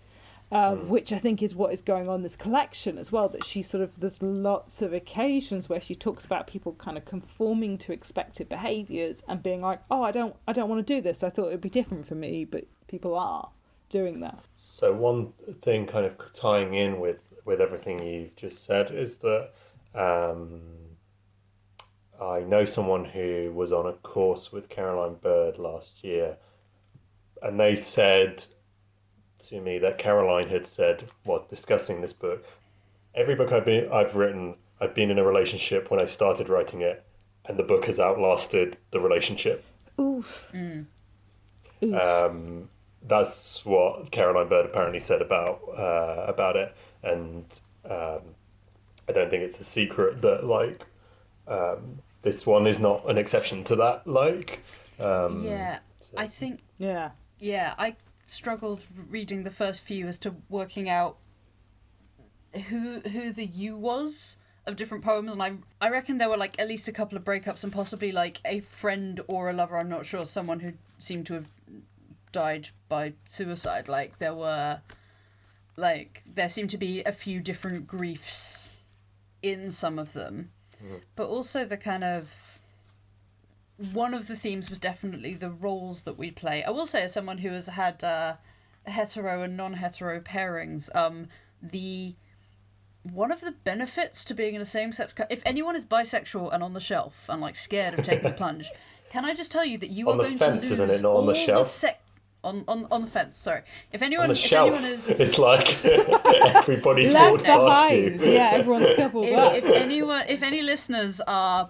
Um, 0.53 0.87
which 0.87 1.11
I 1.11 1.17
think 1.17 1.41
is 1.41 1.55
what 1.55 1.73
is 1.73 1.81
going 1.81 2.07
on 2.07 2.17
in 2.17 2.21
this 2.21 2.35
collection 2.35 2.99
as 2.99 3.11
well. 3.11 3.27
That 3.27 3.43
she 3.43 3.63
sort 3.63 3.81
of 3.81 3.99
there's 3.99 4.21
lots 4.21 4.83
of 4.83 4.93
occasions 4.93 5.67
where 5.67 5.81
she 5.81 5.95
talks 5.95 6.25
about 6.25 6.45
people 6.45 6.73
kind 6.73 6.95
of 6.95 7.05
conforming 7.05 7.77
to 7.79 7.91
expected 7.91 8.49
behaviours 8.49 9.23
and 9.27 9.41
being 9.41 9.61
like, 9.61 9.81
"Oh, 9.89 10.03
I 10.03 10.11
don't, 10.11 10.35
I 10.47 10.53
don't 10.53 10.69
want 10.69 10.85
to 10.85 10.93
do 10.93 11.01
this. 11.01 11.23
I 11.23 11.31
thought 11.31 11.47
it'd 11.47 11.61
be 11.61 11.69
different 11.69 12.07
for 12.07 12.13
me," 12.13 12.45
but 12.45 12.65
people 12.87 13.15
are 13.15 13.49
doing 13.89 14.19
that. 14.19 14.43
So 14.53 14.93
one 14.93 15.33
thing, 15.63 15.87
kind 15.87 16.05
of 16.05 16.17
tying 16.33 16.75
in 16.75 16.99
with 16.99 17.17
with 17.45 17.59
everything 17.59 18.05
you've 18.05 18.35
just 18.35 18.63
said, 18.63 18.91
is 18.91 19.17
that 19.19 19.51
um, 19.95 20.61
I 22.21 22.41
know 22.41 22.65
someone 22.65 23.05
who 23.05 23.51
was 23.55 23.71
on 23.71 23.87
a 23.87 23.93
course 23.93 24.51
with 24.51 24.69
Caroline 24.69 25.15
Bird 25.15 25.57
last 25.57 26.03
year, 26.03 26.37
and 27.41 27.59
they 27.59 27.75
said 27.75 28.45
to 29.49 29.59
me 29.61 29.79
that 29.79 29.97
Caroline 29.97 30.49
had 30.49 30.65
said, 30.65 31.09
while 31.23 31.45
discussing 31.49 32.01
this 32.01 32.13
book, 32.13 32.45
every 33.15 33.35
book 33.35 33.51
I've 33.51 33.65
been 33.65 33.91
I've 33.91 34.15
written, 34.15 34.55
I've 34.79 34.95
been 34.95 35.11
in 35.11 35.19
a 35.19 35.23
relationship 35.23 35.91
when 35.91 35.99
I 35.99 36.05
started 36.05 36.49
writing 36.49 36.81
it, 36.81 37.03
and 37.45 37.57
the 37.57 37.63
book 37.63 37.85
has 37.85 37.99
outlasted 37.99 38.77
the 38.91 38.99
relationship. 38.99 39.63
Oof. 39.99 40.51
Um, 41.81 42.69
that's 43.05 43.65
what 43.65 44.11
Caroline 44.11 44.47
Bird 44.47 44.65
apparently 44.65 44.99
said 44.99 45.21
about 45.21 45.61
uh, 45.77 46.25
about 46.27 46.55
it, 46.55 46.75
and 47.03 47.45
um, 47.85 48.21
I 49.07 49.11
don't 49.11 49.29
think 49.29 49.43
it's 49.43 49.59
a 49.59 49.63
secret 49.63 50.21
that 50.21 50.45
like 50.45 50.85
um, 51.47 51.99
this 52.21 52.45
one 52.45 52.67
is 52.67 52.79
not 52.79 53.07
an 53.09 53.17
exception 53.17 53.63
to 53.65 53.75
that. 53.75 54.07
Like, 54.07 54.63
um, 54.99 55.43
Yeah, 55.45 55.79
I 56.15 56.27
think 56.27 56.61
Yeah. 56.77 57.11
yeah, 57.39 57.73
I 57.77 57.95
struggled 58.33 58.83
reading 59.09 59.43
the 59.43 59.51
first 59.51 59.81
few 59.81 60.07
as 60.07 60.19
to 60.19 60.35
working 60.49 60.89
out 60.89 61.17
who 62.67 62.99
who 62.99 63.31
the 63.31 63.45
you 63.45 63.75
was 63.75 64.37
of 64.65 64.75
different 64.75 65.03
poems, 65.03 65.33
and 65.33 65.41
I 65.41 65.53
I 65.79 65.89
reckon 65.89 66.17
there 66.17 66.29
were 66.29 66.37
like 66.37 66.59
at 66.59 66.67
least 66.67 66.87
a 66.87 66.91
couple 66.91 67.17
of 67.17 67.23
breakups 67.23 67.63
and 67.63 67.71
possibly 67.71 68.11
like 68.11 68.39
a 68.45 68.59
friend 68.61 69.19
or 69.27 69.49
a 69.49 69.53
lover. 69.53 69.77
I'm 69.77 69.89
not 69.89 70.05
sure. 70.05 70.25
Someone 70.25 70.59
who 70.59 70.73
seemed 70.97 71.27
to 71.27 71.35
have 71.35 71.47
died 72.31 72.69
by 72.89 73.13
suicide. 73.25 73.87
Like 73.87 74.17
there 74.19 74.33
were 74.33 74.81
like 75.75 76.23
there 76.25 76.49
seemed 76.49 76.71
to 76.71 76.77
be 76.77 77.03
a 77.03 77.11
few 77.11 77.39
different 77.39 77.87
griefs 77.87 78.79
in 79.41 79.71
some 79.71 79.99
of 79.99 80.13
them, 80.13 80.51
mm-hmm. 80.83 80.97
but 81.15 81.27
also 81.27 81.65
the 81.65 81.77
kind 81.77 82.03
of 82.03 82.59
one 83.91 84.13
of 84.13 84.27
the 84.27 84.35
themes 84.35 84.69
was 84.69 84.79
definitely 84.79 85.33
the 85.33 85.49
roles 85.49 86.01
that 86.01 86.17
we 86.17 86.31
play. 86.31 86.63
I 86.63 86.69
will 86.69 86.85
say, 86.85 87.03
as 87.03 87.13
someone 87.13 87.37
who 87.37 87.49
has 87.49 87.67
had 87.67 88.03
uh, 88.03 88.35
hetero 88.85 89.41
and 89.41 89.57
non-hetero 89.57 90.19
pairings, 90.21 90.89
um, 90.95 91.27
the 91.61 92.13
one 93.11 93.31
of 93.31 93.41
the 93.41 93.51
benefits 93.51 94.25
to 94.25 94.33
being 94.33 94.55
in 94.55 94.61
a 94.61 94.65
same-sex 94.65 95.11
cou- 95.13 95.25
if 95.29 95.41
anyone 95.45 95.75
is 95.75 95.85
bisexual 95.85 96.53
and 96.53 96.63
on 96.63 96.73
the 96.73 96.79
shelf 96.79 97.25
and 97.27 97.41
like 97.41 97.55
scared 97.55 97.97
of 97.99 98.05
taking 98.05 98.23
the 98.29 98.31
plunge, 98.37 98.71
can 99.09 99.25
I 99.25 99.33
just 99.33 99.51
tell 99.51 99.65
you 99.65 99.77
that 99.79 99.89
you 99.89 100.07
On 100.09 100.13
are 100.13 100.23
the 100.23 100.29
going 100.29 100.37
fence, 100.37 100.65
to 100.65 100.69
lose 100.69 100.71
isn't 100.79 100.89
it? 100.89 101.01
Not 101.01 101.09
on 101.09 101.15
all 101.15 101.25
the 101.25 101.35
shelf? 101.35 101.63
The 101.67 101.79
sec- 101.79 101.99
on, 102.45 102.63
on 102.67 102.87
on 102.91 103.01
the 103.03 103.07
fence. 103.07 103.35
Sorry, 103.37 103.61
if 103.93 104.01
anyone 104.01 104.23
on 104.25 104.29
the 104.29 104.33
if 104.33 104.39
shelf, 104.39 104.69
anyone 104.73 104.85
is 104.85 105.07
it's 105.09 105.37
like 105.39 105.83
everybody's 105.85 107.13
Left 107.13 107.31
walked 107.31 107.43
past 107.45 107.93
you. 107.93 108.09
behind. 108.11 108.21
Yeah, 108.21 108.49
everyone's 108.53 108.95
coupled 108.95 109.31
up. 109.33 109.53
if, 109.55 109.63
if 109.65 109.75
anyone 109.81 110.25
if 110.27 110.43
any 110.43 110.61
listeners 110.61 111.21
are 111.21 111.69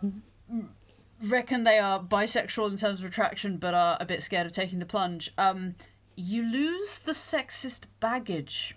reckon 1.24 1.64
they 1.64 1.80
are 1.80 2.00
bisexual 2.00 2.70
in 2.70 2.78
terms 2.78 3.00
of 3.00 3.06
attraction 3.06 3.58
but 3.58 3.74
are 3.74 3.98
a 4.00 4.06
bit 4.06 4.24
scared 4.24 4.46
of 4.46 4.52
taking 4.52 4.80
the 4.80 4.86
plunge. 4.86 5.32
Um 5.38 5.76
you 6.16 6.44
lose 6.44 7.00
the 7.00 7.14
sexist 7.14 7.86
baggage. 8.00 8.76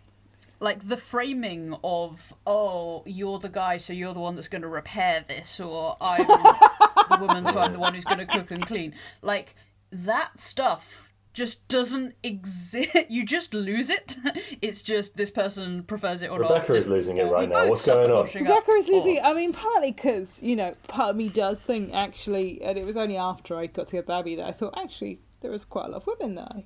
Like 0.58 0.86
the 0.86 0.96
framing 0.96 1.76
of 1.84 2.32
oh 2.46 3.02
you're 3.06 3.38
the 3.38 3.48
guy 3.48 3.76
so 3.76 3.92
you're 3.92 4.14
the 4.14 4.20
one 4.20 4.36
that's 4.36 4.48
going 4.48 4.62
to 4.62 4.68
repair 4.68 5.24
this 5.28 5.60
or 5.60 5.96
i'm 6.00 6.26
the 6.26 7.18
woman 7.20 7.46
so 7.46 7.60
i'm 7.60 7.72
the 7.72 7.78
one 7.86 7.94
who's 7.94 8.04
going 8.04 8.18
to 8.18 8.26
cook 8.26 8.50
and 8.50 8.66
clean. 8.66 8.94
Like 9.20 9.54
that 9.92 10.38
stuff 10.40 11.05
just 11.36 11.68
doesn't 11.68 12.14
exist 12.22 12.88
you 13.10 13.24
just 13.24 13.52
lose 13.52 13.90
it 13.90 14.16
it's 14.62 14.80
just 14.82 15.16
this 15.16 15.30
person 15.30 15.82
prefers 15.82 16.22
it 16.22 16.30
or 16.30 16.38
not 16.40 16.50
Rebecca 16.50 16.74
is 16.74 16.84
This- 16.84 16.90
losing 16.90 17.18
it 17.18 17.24
right 17.24 17.48
now. 17.48 17.68
What's 17.68 17.82
suck 17.82 17.96
going 17.96 18.10
on? 18.10 18.16
washing 18.20 18.46
up, 18.46 18.66
Rebecca 18.66 18.72
is 18.78 18.88
losing. 18.88 19.18
or- 19.18 19.26
oh. 19.26 19.30
I 19.30 19.34
mean, 19.34 19.52
partly 19.52 19.92
because 19.92 20.42
you 20.42 20.56
know, 20.56 20.72
part 20.88 21.10
of 21.10 21.16
me 21.16 21.28
does 21.28 21.60
think 21.60 21.92
actually, 21.92 22.62
and 22.62 22.78
it 22.78 22.86
was 22.86 22.96
only 22.96 23.16
after 23.18 23.56
I 23.58 23.66
got 23.66 23.86
to 23.88 23.92
get 23.96 24.08
Abby 24.08 24.34
that 24.36 24.46
I 24.46 24.52
thought 24.52 24.74
actually 24.78 25.20
there 25.42 25.50
was 25.50 25.64
quite 25.66 25.86
a 25.86 25.88
lot 25.90 25.98
of 25.98 26.06
women 26.06 26.36
that 26.36 26.48
I 26.50 26.64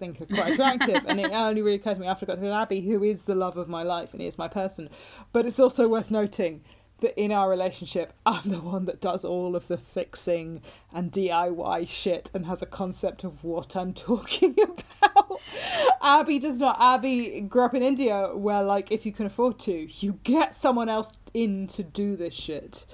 think 0.00 0.20
are 0.20 0.26
quite 0.26 0.54
attractive, 0.54 1.04
and 1.06 1.20
it 1.20 1.30
only 1.30 1.62
really 1.62 1.76
occurred 1.76 1.94
to 1.94 2.00
me 2.00 2.08
after 2.08 2.24
I 2.24 2.28
got 2.28 2.34
to 2.36 2.40
get 2.40 2.52
Abby, 2.52 2.80
who 2.80 3.02
is 3.04 3.22
the 3.24 3.34
love 3.36 3.56
of 3.56 3.68
my 3.68 3.84
life 3.84 4.12
and 4.12 4.20
is 4.20 4.36
my 4.36 4.48
person. 4.48 4.90
But 5.32 5.46
it's 5.46 5.60
also 5.60 5.86
worth 5.88 6.10
noting 6.10 6.62
that 7.00 7.20
in 7.20 7.32
our 7.32 7.48
relationship, 7.48 8.12
I'm 8.26 8.50
the 8.50 8.60
one 8.60 8.84
that 8.86 9.00
does 9.00 9.24
all 9.24 9.56
of 9.56 9.68
the 9.68 9.78
fixing 9.78 10.62
and 10.92 11.12
DIY 11.12 11.88
shit 11.88 12.30
and 12.34 12.46
has 12.46 12.62
a 12.62 12.66
concept 12.66 13.24
of 13.24 13.44
what 13.44 13.76
I'm 13.76 13.94
talking 13.94 14.56
about. 14.58 15.40
Abby 16.02 16.38
does 16.38 16.58
not. 16.58 16.76
Abby 16.80 17.40
grew 17.42 17.64
up 17.64 17.74
in 17.74 17.82
India 17.82 18.30
where, 18.34 18.62
like, 18.62 18.90
if 18.90 19.06
you 19.06 19.12
can 19.12 19.26
afford 19.26 19.58
to, 19.60 19.88
you 20.00 20.18
get 20.24 20.54
someone 20.54 20.88
else 20.88 21.10
in 21.34 21.66
to 21.68 21.82
do 21.82 22.16
this 22.16 22.34
shit. 22.34 22.84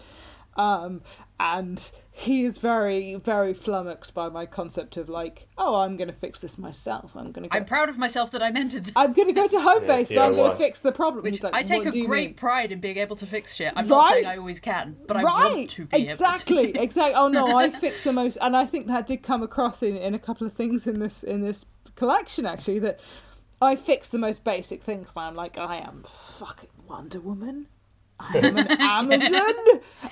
Um, 0.57 1.03
and 1.41 1.81
he 2.17 2.45
is 2.45 2.59
very, 2.59 3.17
very 3.17 3.53
flummoxed 3.53 4.15
by 4.15 4.29
my 4.29 4.47
concept 4.47 4.97
of, 4.97 5.09
like, 5.09 5.49
oh, 5.59 5.81
I'm 5.81 5.97
going 5.97 6.07
to 6.07 6.15
fix 6.15 6.39
this 6.39 6.57
myself. 6.57 7.11
I'm 7.17 7.33
going 7.33 7.43
to 7.43 7.49
go. 7.49 7.57
I'm 7.57 7.65
proud 7.65 7.89
of 7.89 7.99
myself 7.99 8.31
that 8.31 8.43
I 8.43 8.53
mentored. 8.53 8.93
I'm 8.95 9.13
going 9.13 9.27
to 9.27 9.35
go 9.35 9.49
to 9.49 9.57
Homebase 9.59 10.11
and 10.11 10.21
I'm 10.21 10.33
going 10.33 10.53
to 10.53 10.57
fix 10.57 10.79
the 10.79 10.93
problem. 10.93 11.25
Which 11.25 11.43
like, 11.43 11.53
I 11.53 11.65
take 11.65 11.85
a 11.85 11.91
great 11.91 12.29
mean?" 12.29 12.35
pride 12.35 12.71
in 12.71 12.79
being 12.79 12.99
able 12.99 13.17
to 13.17 13.27
fix 13.27 13.57
shit. 13.57 13.73
I'm 13.75 13.89
not 13.89 14.11
saying 14.11 14.27
I 14.27 14.37
always 14.37 14.61
can, 14.61 14.97
but 15.09 15.17
I 15.17 15.25
right, 15.25 15.55
want 15.57 15.71
to 15.71 15.87
be 15.87 16.07
exactly, 16.07 16.59
able 16.59 16.73
to. 16.75 16.83
exactly. 16.83 17.15
Oh 17.25 17.29
no, 17.29 17.59
I 17.59 17.69
fix 17.81 18.05
the 18.05 18.13
most, 18.13 18.39
and 18.41 18.57
I 18.57 18.65
think 18.65 18.87
that 18.87 19.09
did 19.09 19.25
come 19.25 19.43
across 19.43 19.83
in, 19.83 19.97
in 19.97 20.15
a 20.15 20.19
couple 20.19 20.47
of 20.47 20.53
things 20.53 20.87
in 20.87 21.01
this 21.01 21.25
in 21.25 21.43
this 21.43 21.65
collection 21.97 22.47
actually 22.47 22.79
that 22.79 23.01
I 23.61 23.75
fix 23.75 24.09
the 24.09 24.19
most 24.19 24.45
basic 24.45 24.85
things. 24.85 25.11
And 25.17 25.25
I'm 25.25 25.35
like, 25.35 25.59
I 25.59 25.79
am 25.79 26.05
fucking 26.39 26.71
Wonder 26.89 27.21
Woman. 27.21 27.67
I 28.21 28.39
am 28.39 28.57
an 28.57 28.69
Amazon. 28.81 29.55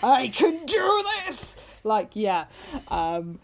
I 0.02 0.28
can 0.28 0.66
do 0.66 1.04
this. 1.26 1.56
Like, 1.84 2.10
yeah. 2.14 2.44
Um, 2.88 3.40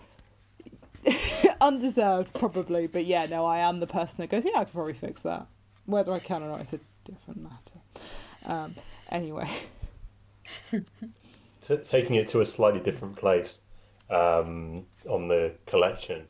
undeserved, 1.61 2.33
probably, 2.35 2.87
but 2.87 3.05
yeah, 3.05 3.27
no, 3.27 3.45
I 3.45 3.59
am 3.59 3.81
the 3.81 3.87
person 3.87 4.17
that 4.19 4.31
goes, 4.31 4.45
yeah, 4.45 4.61
I 4.61 4.65
could 4.65 4.75
probably 4.75 4.93
fix 4.95 5.23
that. 5.23 5.47
Whether 5.87 6.13
I 6.13 6.19
can 6.19 6.43
or 6.43 6.49
not 6.51 6.61
is 6.61 6.73
a 6.73 6.81
different 7.05 7.43
matter. 7.43 7.81
Um, 8.47 8.75
anyway. 9.11 9.51
T- 10.71 11.77
taking 11.83 12.17
it 12.17 12.29
to 12.29 12.41
a 12.41 12.47
slightly 12.47 12.81
different 12.81 13.17
place 13.17 13.61
um, 14.11 14.87
on 15.09 15.29
the 15.29 15.53
collection, 15.67 16.25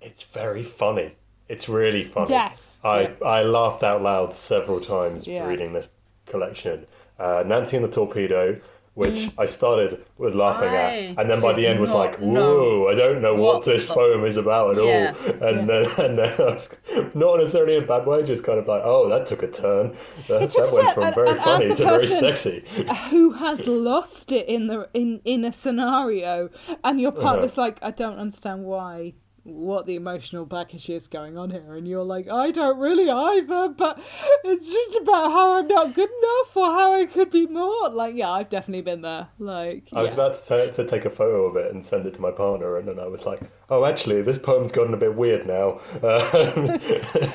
it's 0.00 0.22
very 0.22 0.62
funny. 0.62 1.16
It's 1.48 1.68
really 1.68 2.04
funny. 2.04 2.30
Yes, 2.30 2.76
I 2.82 3.00
yeah. 3.02 3.10
I 3.24 3.42
laughed 3.42 3.82
out 3.82 4.02
loud 4.02 4.32
several 4.32 4.80
times 4.80 5.26
Yeah. 5.26 5.46
reading 5.46 5.72
this 5.72 5.88
collection. 6.26 6.86
Uh, 7.18 7.42
Nancy 7.46 7.76
and 7.76 7.84
the 7.84 7.90
Torpedo, 7.90 8.60
which 8.94 9.30
I 9.36 9.46
started 9.46 10.04
with 10.18 10.34
laughing 10.34 10.68
I 10.70 10.76
at, 11.08 11.18
and 11.18 11.30
then 11.30 11.40
by 11.42 11.52
the 11.52 11.66
end 11.66 11.80
was 11.80 11.90
like, 11.90 12.16
"Whoa! 12.18 12.88
I 12.88 12.94
don't 12.94 13.20
know 13.20 13.34
what, 13.34 13.54
what 13.56 13.64
this 13.64 13.88
poem 13.90 14.24
is 14.24 14.36
about 14.36 14.78
at 14.78 14.84
Yeah. 14.84 15.14
all." 15.16 15.48
And 15.48 15.68
then 15.68 15.84
and 15.98 16.18
then 16.18 16.32
I 16.40 16.44
was 16.44 16.74
not 17.14 17.38
necessarily 17.38 17.76
in 17.76 17.82
a 17.84 17.86
bad 17.86 18.06
way, 18.06 18.22
just 18.22 18.44
kind 18.44 18.58
of 18.58 18.66
like, 18.68 18.82
"Oh, 18.84 19.08
that 19.08 19.26
took 19.26 19.42
a 19.42 19.48
turn. 19.48 19.96
That, 20.28 20.50
that 20.50 20.72
went 20.72 20.94
from 20.94 21.02
and- 21.04 21.14
very 21.14 21.30
and 21.30 21.38
funny 21.40 21.68
to 21.74 21.84
very 21.84 22.06
sexy." 22.06 22.64
who 23.10 23.32
has 23.32 23.66
lost 23.66 24.30
it 24.32 24.46
in 24.48 24.66
the 24.68 24.88
in 24.94 25.20
in 25.24 25.44
a 25.44 25.52
scenario 25.52 26.48
and 26.84 27.00
your 27.00 27.12
partner's 27.12 27.52
Uh-huh. 27.52 27.62
like 27.62 27.78
i 27.82 27.90
don't 27.90 28.18
understand 28.18 28.64
why 28.64 29.12
what 29.44 29.84
the 29.84 29.94
emotional 29.94 30.46
baggage 30.46 30.88
is 30.88 31.06
going 31.06 31.36
on 31.36 31.50
here 31.50 31.74
and 31.74 31.86
you're 31.86 32.02
like 32.02 32.28
i 32.30 32.50
don't 32.50 32.78
really 32.78 33.10
either 33.10 33.68
but 33.68 34.00
it's 34.44 34.72
just 34.72 34.96
about 35.02 35.30
how 35.30 35.58
i'm 35.58 35.68
not 35.68 35.94
good 35.94 36.08
enough 36.08 36.56
or 36.56 36.72
how 36.72 36.94
i 36.94 37.04
could 37.04 37.30
be 37.30 37.46
more 37.46 37.90
like 37.90 38.14
yeah 38.16 38.30
i've 38.30 38.48
definitely 38.48 38.80
been 38.80 39.02
there 39.02 39.28
like 39.38 39.84
I 39.92 40.00
was 40.00 40.14
about 40.14 40.34
to, 40.34 40.40
ta 40.48 40.72
to 40.72 40.86
take 40.86 41.04
a 41.04 41.10
photo 41.10 41.44
of 41.44 41.56
it 41.56 41.72
and 41.72 41.84
send 41.84 42.06
it 42.06 42.14
to 42.14 42.20
my 42.20 42.30
partner, 42.30 42.78
and 42.78 42.88
then 42.88 42.98
I 42.98 43.06
was 43.06 43.26
like, 43.26 43.40
"Oh, 43.68 43.84
actually, 43.84 44.22
this 44.22 44.38
poem's 44.38 44.72
gotten 44.72 44.94
a 44.94 44.96
bit 44.96 45.14
weird 45.14 45.46
now." 45.46 45.80
Um, 46.02 46.78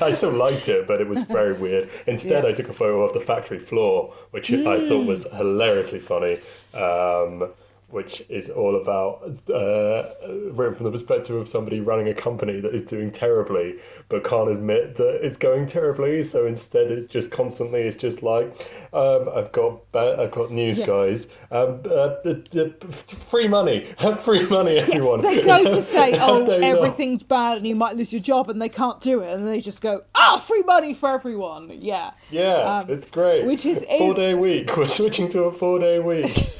I 0.00 0.10
still 0.12 0.32
liked 0.32 0.68
it, 0.68 0.86
but 0.86 1.00
it 1.00 1.08
was 1.08 1.22
very 1.22 1.52
weird. 1.54 1.88
Instead, 2.06 2.44
Yeah. 2.44 2.50
I 2.50 2.52
took 2.52 2.68
a 2.68 2.74
photo 2.74 3.02
of 3.02 3.14
the 3.14 3.20
factory 3.20 3.58
floor, 3.58 4.12
which 4.30 4.50
I 4.52 4.88
thought 4.88 5.06
was 5.06 5.24
hilariously 5.32 6.00
funny. 6.00 6.38
Um, 6.74 7.50
which 7.90 8.22
is 8.28 8.48
all 8.50 8.80
about 8.80 9.22
uh, 9.52 10.10
written 10.52 10.74
from 10.76 10.84
the 10.86 10.92
perspective 10.92 11.36
of 11.36 11.48
somebody 11.48 11.80
running 11.80 12.08
a 12.08 12.14
company 12.14 12.60
that 12.60 12.74
is 12.74 12.82
doing 12.82 13.10
terribly 13.10 13.74
but 14.08 14.24
can't 14.24 14.50
admit 14.50 14.96
that 14.96 15.20
it's 15.24 15.36
going 15.36 15.66
terribly. 15.66 16.22
So 16.24 16.44
instead, 16.46 16.90
it 16.90 17.08
just 17.08 17.30
constantly 17.30 17.82
is 17.82 17.96
just 17.96 18.24
like, 18.24 18.68
um, 18.92 19.28
I've 19.32 19.52
got 19.52 19.90
ba- 19.92 20.16
I've 20.20 20.32
got 20.32 20.50
news, 20.50 20.78
Yeah. 20.78 20.86
guys. 20.86 21.28
Um, 21.52 21.80
uh, 21.84 22.18
the, 22.24 22.42
the, 22.50 22.86
free 22.92 23.46
money, 23.46 23.86
free 24.22 24.46
money, 24.48 24.78
everyone. 24.78 25.20
They 25.22 25.42
go 25.42 25.62
to 25.64 25.80
say, 25.80 26.14
"Oh, 26.20 26.44
everything's 26.44 27.22
bad 27.22 27.58
and 27.58 27.66
you 27.66 27.76
might 27.76 27.94
lose 27.96 28.12
your 28.12 28.20
job," 28.22 28.50
and 28.50 28.60
they 28.60 28.68
can't 28.68 29.00
do 29.00 29.20
it, 29.20 29.32
and 29.32 29.46
they 29.46 29.60
just 29.60 29.80
go, 29.80 30.02
"Ah, 30.16 30.38
free 30.44 30.62
money 30.64 30.92
for 30.92 31.10
everyone." 31.10 31.70
Yeah, 31.80 32.10
Yeah, 32.30 32.78
Um, 32.80 32.90
it's 32.90 33.08
great. 33.08 33.44
which 33.46 33.64
is- 33.64 33.84
four 33.98 34.10
is- 34.10 34.16
day 34.16 34.34
week. 34.34 34.76
We're 34.76 34.88
switching 34.88 35.28
to 35.28 35.44
a 35.44 35.52
four 35.52 35.78
day 35.78 36.00
week. 36.00 36.50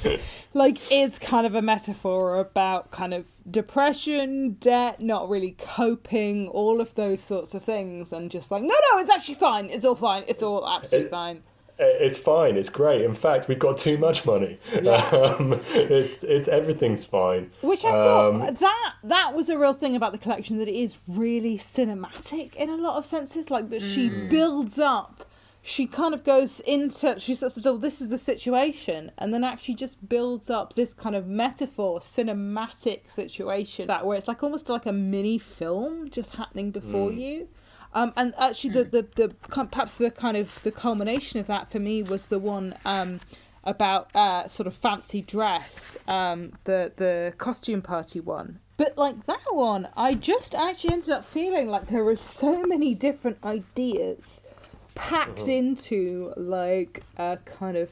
Like 0.55 0.79
it's 0.91 1.19
kind 1.19 1.47
of 1.47 1.55
a 1.55 1.63
metaphor 1.63 2.39
about 2.39 2.91
kind 2.91 3.15
of 3.15 3.25
depression, 3.51 4.57
debt, 4.61 5.01
not 5.01 5.29
really 5.29 5.57
coping, 5.59 6.49
all 6.49 6.81
of 6.81 6.95
those 6.95 7.21
sorts 7.23 7.55
of 7.55 7.63
things, 7.65 8.13
and 8.13 8.31
just 8.31 8.51
like, 8.51 8.63
no, 8.63 8.75
no, 8.93 8.99
it's 8.99 9.11
actually 9.11 9.35
fine. 9.35 9.71
It's 9.71 9.85
all 9.85 9.95
fine. 9.95 10.25
It's 10.29 10.43
all 10.43 10.69
absolutely 10.69 11.07
It- 11.07 11.11
fine. 11.11 11.43
it's 11.79 12.19
fine. 12.19 12.57
It's 12.57 12.69
great. 12.69 13.01
In 13.03 13.15
fact, 13.15 13.49
we've 13.49 13.59
got 13.59 13.79
too 13.79 13.97
much 13.97 14.27
money. 14.27 14.59
Um, 15.13 15.61
it's 15.73 16.23
it's 16.25 16.47
everything's 16.49 17.05
fine. 17.05 17.51
Which 17.63 17.85
I 17.85 17.91
Um, 17.91 18.41
thought 18.41 18.59
that 18.59 18.93
that 19.05 19.35
was 19.35 19.49
a 19.49 19.57
real 19.59 19.73
thing 19.73 19.97
about 19.97 20.13
the 20.13 20.19
collection 20.19 20.59
that 20.59 20.69
it 20.69 20.75
is 20.75 20.97
really 21.09 21.57
cinematic 21.59 22.55
in 22.57 22.69
a 22.69 22.77
lot 22.77 22.97
of 22.99 23.07
senses. 23.07 23.51
Like 23.51 23.71
that 23.71 23.81
she 23.83 24.09
builds 24.09 24.79
up, 24.79 25.25
she 25.63 25.87
kind 25.87 26.15
of 26.15 26.25
goes 26.25 26.61
into 26.61 27.19
she 27.21 27.35
says, 27.35 27.67
"Oh, 27.67 27.77
this 27.77 28.01
is 28.01 28.09
the 28.09 28.19
situation," 28.19 29.13
and 29.19 29.33
then 29.33 29.45
actually 29.45 29.75
just 29.75 30.09
builds 30.09 30.49
up 30.49 30.75
this 30.75 30.95
kind 30.95 31.15
of 31.15 31.27
metaphor, 31.27 32.01
cinematic 32.01 33.11
situation 33.11 33.87
that 33.89 34.07
where 34.07 34.17
it's 34.17 34.29
like 34.29 34.43
almost 34.43 34.69
like 34.69 34.87
a 34.87 34.93
mini 34.93 35.39
film 35.39 36.09
just 36.11 36.37
happening 36.37 36.71
before 36.71 37.13
you. 37.13 37.49
Um, 37.93 38.13
and 38.17 38.35
actually, 38.39 38.71
the, 38.71 38.85
the 38.85 39.07
the 39.17 39.29
perhaps 39.49 39.95
the 39.95 40.11
kind 40.11 40.37
of 40.37 40.63
the 40.63 40.71
culmination 40.71 41.41
of 41.41 41.47
that 41.49 41.71
for 41.71 41.79
me 41.79 42.03
was 42.03 42.29
the 42.29 42.39
one 42.39 42.75
um, 42.85 43.21
about 43.65 44.15
uh, 44.15 44.49
sort 44.49 44.67
of 44.67 44.75
fancy 44.75 45.21
dress, 45.21 45.97
um, 46.09 46.53
the 46.65 46.93
the 46.97 47.35
costume 47.37 47.83
party 47.83 48.21
one. 48.21 48.61
But 48.77 48.97
like 48.97 49.27
that 49.27 49.53
one, 49.53 49.89
I 49.95 50.15
just 50.15 50.55
actually 50.55 50.95
ended 50.95 51.11
up 51.11 51.27
feeling 51.27 51.69
like 51.69 51.91
there 51.91 52.05
were 52.05 52.17
so 52.17 52.63
many 52.63 52.95
different 52.95 53.37
ideas 53.45 54.40
packed 55.01 55.49
into 55.49 56.33
like 56.37 57.03
a 57.17 57.39
kind 57.45 57.77
of 57.77 57.89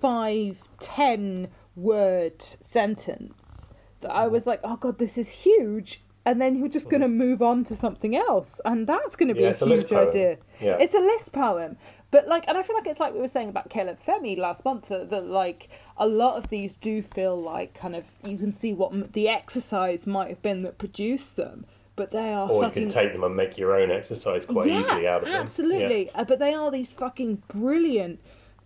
five 0.00 0.56
ten 0.80 1.48
word 1.74 2.42
sentence 2.60 3.66
that 4.00 4.10
I 4.10 4.28
was 4.28 4.46
like, 4.46 4.60
oh 4.62 4.76
god, 4.76 4.98
this 4.98 5.18
is 5.18 5.28
huge. 5.28 6.00
And 6.24 6.40
then 6.42 6.58
you're 6.58 6.68
just 6.68 6.90
going 6.90 7.00
to 7.00 7.08
move 7.08 7.40
on 7.40 7.64
to 7.64 7.74
something 7.76 8.14
else, 8.14 8.60
and 8.66 8.86
that's 8.86 9.16
going 9.16 9.28
to 9.28 9.34
be 9.34 9.40
Yeah, 9.40 9.54
a 9.58 9.66
huge 9.66 9.90
idea. 9.92 10.36
Yeah. 10.60 10.76
It's 10.78 10.92
a 10.92 10.98
list 10.98 11.32
poem, 11.32 11.78
but 12.10 12.28
like, 12.28 12.44
and 12.46 12.58
I 12.58 12.62
feel 12.62 12.76
like 12.76 12.86
it's 12.86 13.00
like 13.00 13.14
we 13.14 13.20
were 13.20 13.28
saying 13.28 13.48
about 13.48 13.70
Caleb 13.70 13.98
Femi 14.06 14.36
last 14.36 14.62
month 14.62 14.88
that, 14.88 15.08
that 15.08 15.26
like 15.26 15.70
a 15.96 16.06
lot 16.06 16.36
of 16.36 16.48
these 16.50 16.76
do 16.76 17.02
feel 17.02 17.40
like 17.40 17.72
kind 17.72 17.96
of 17.96 18.04
you 18.24 18.36
can 18.36 18.52
see 18.52 18.74
what 18.74 19.14
the 19.14 19.26
exercise 19.28 20.06
might 20.06 20.28
have 20.28 20.42
been 20.42 20.62
that 20.64 20.76
produced 20.76 21.36
them, 21.36 21.64
but 21.98 22.12
they 22.12 22.32
are 22.32 22.48
Or 22.48 22.64
you 22.64 22.70
can 22.70 22.88
take 22.88 23.12
them 23.12 23.24
and 23.24 23.36
make 23.36 23.58
your 23.58 23.74
own 23.78 23.90
exercise 23.90 24.46
quite 24.46 24.68
yeah, 24.68 24.80
easily 24.80 25.06
out 25.06 25.18
of 25.18 25.24
them. 25.24 25.32
Yeah. 25.34 25.40
Absolutely. 25.40 26.10
Uh, 26.14 26.24
but 26.24 26.38
they 26.38 26.54
are 26.54 26.70
these 26.70 26.92
fucking 26.92 27.42
brilliant 27.48 28.20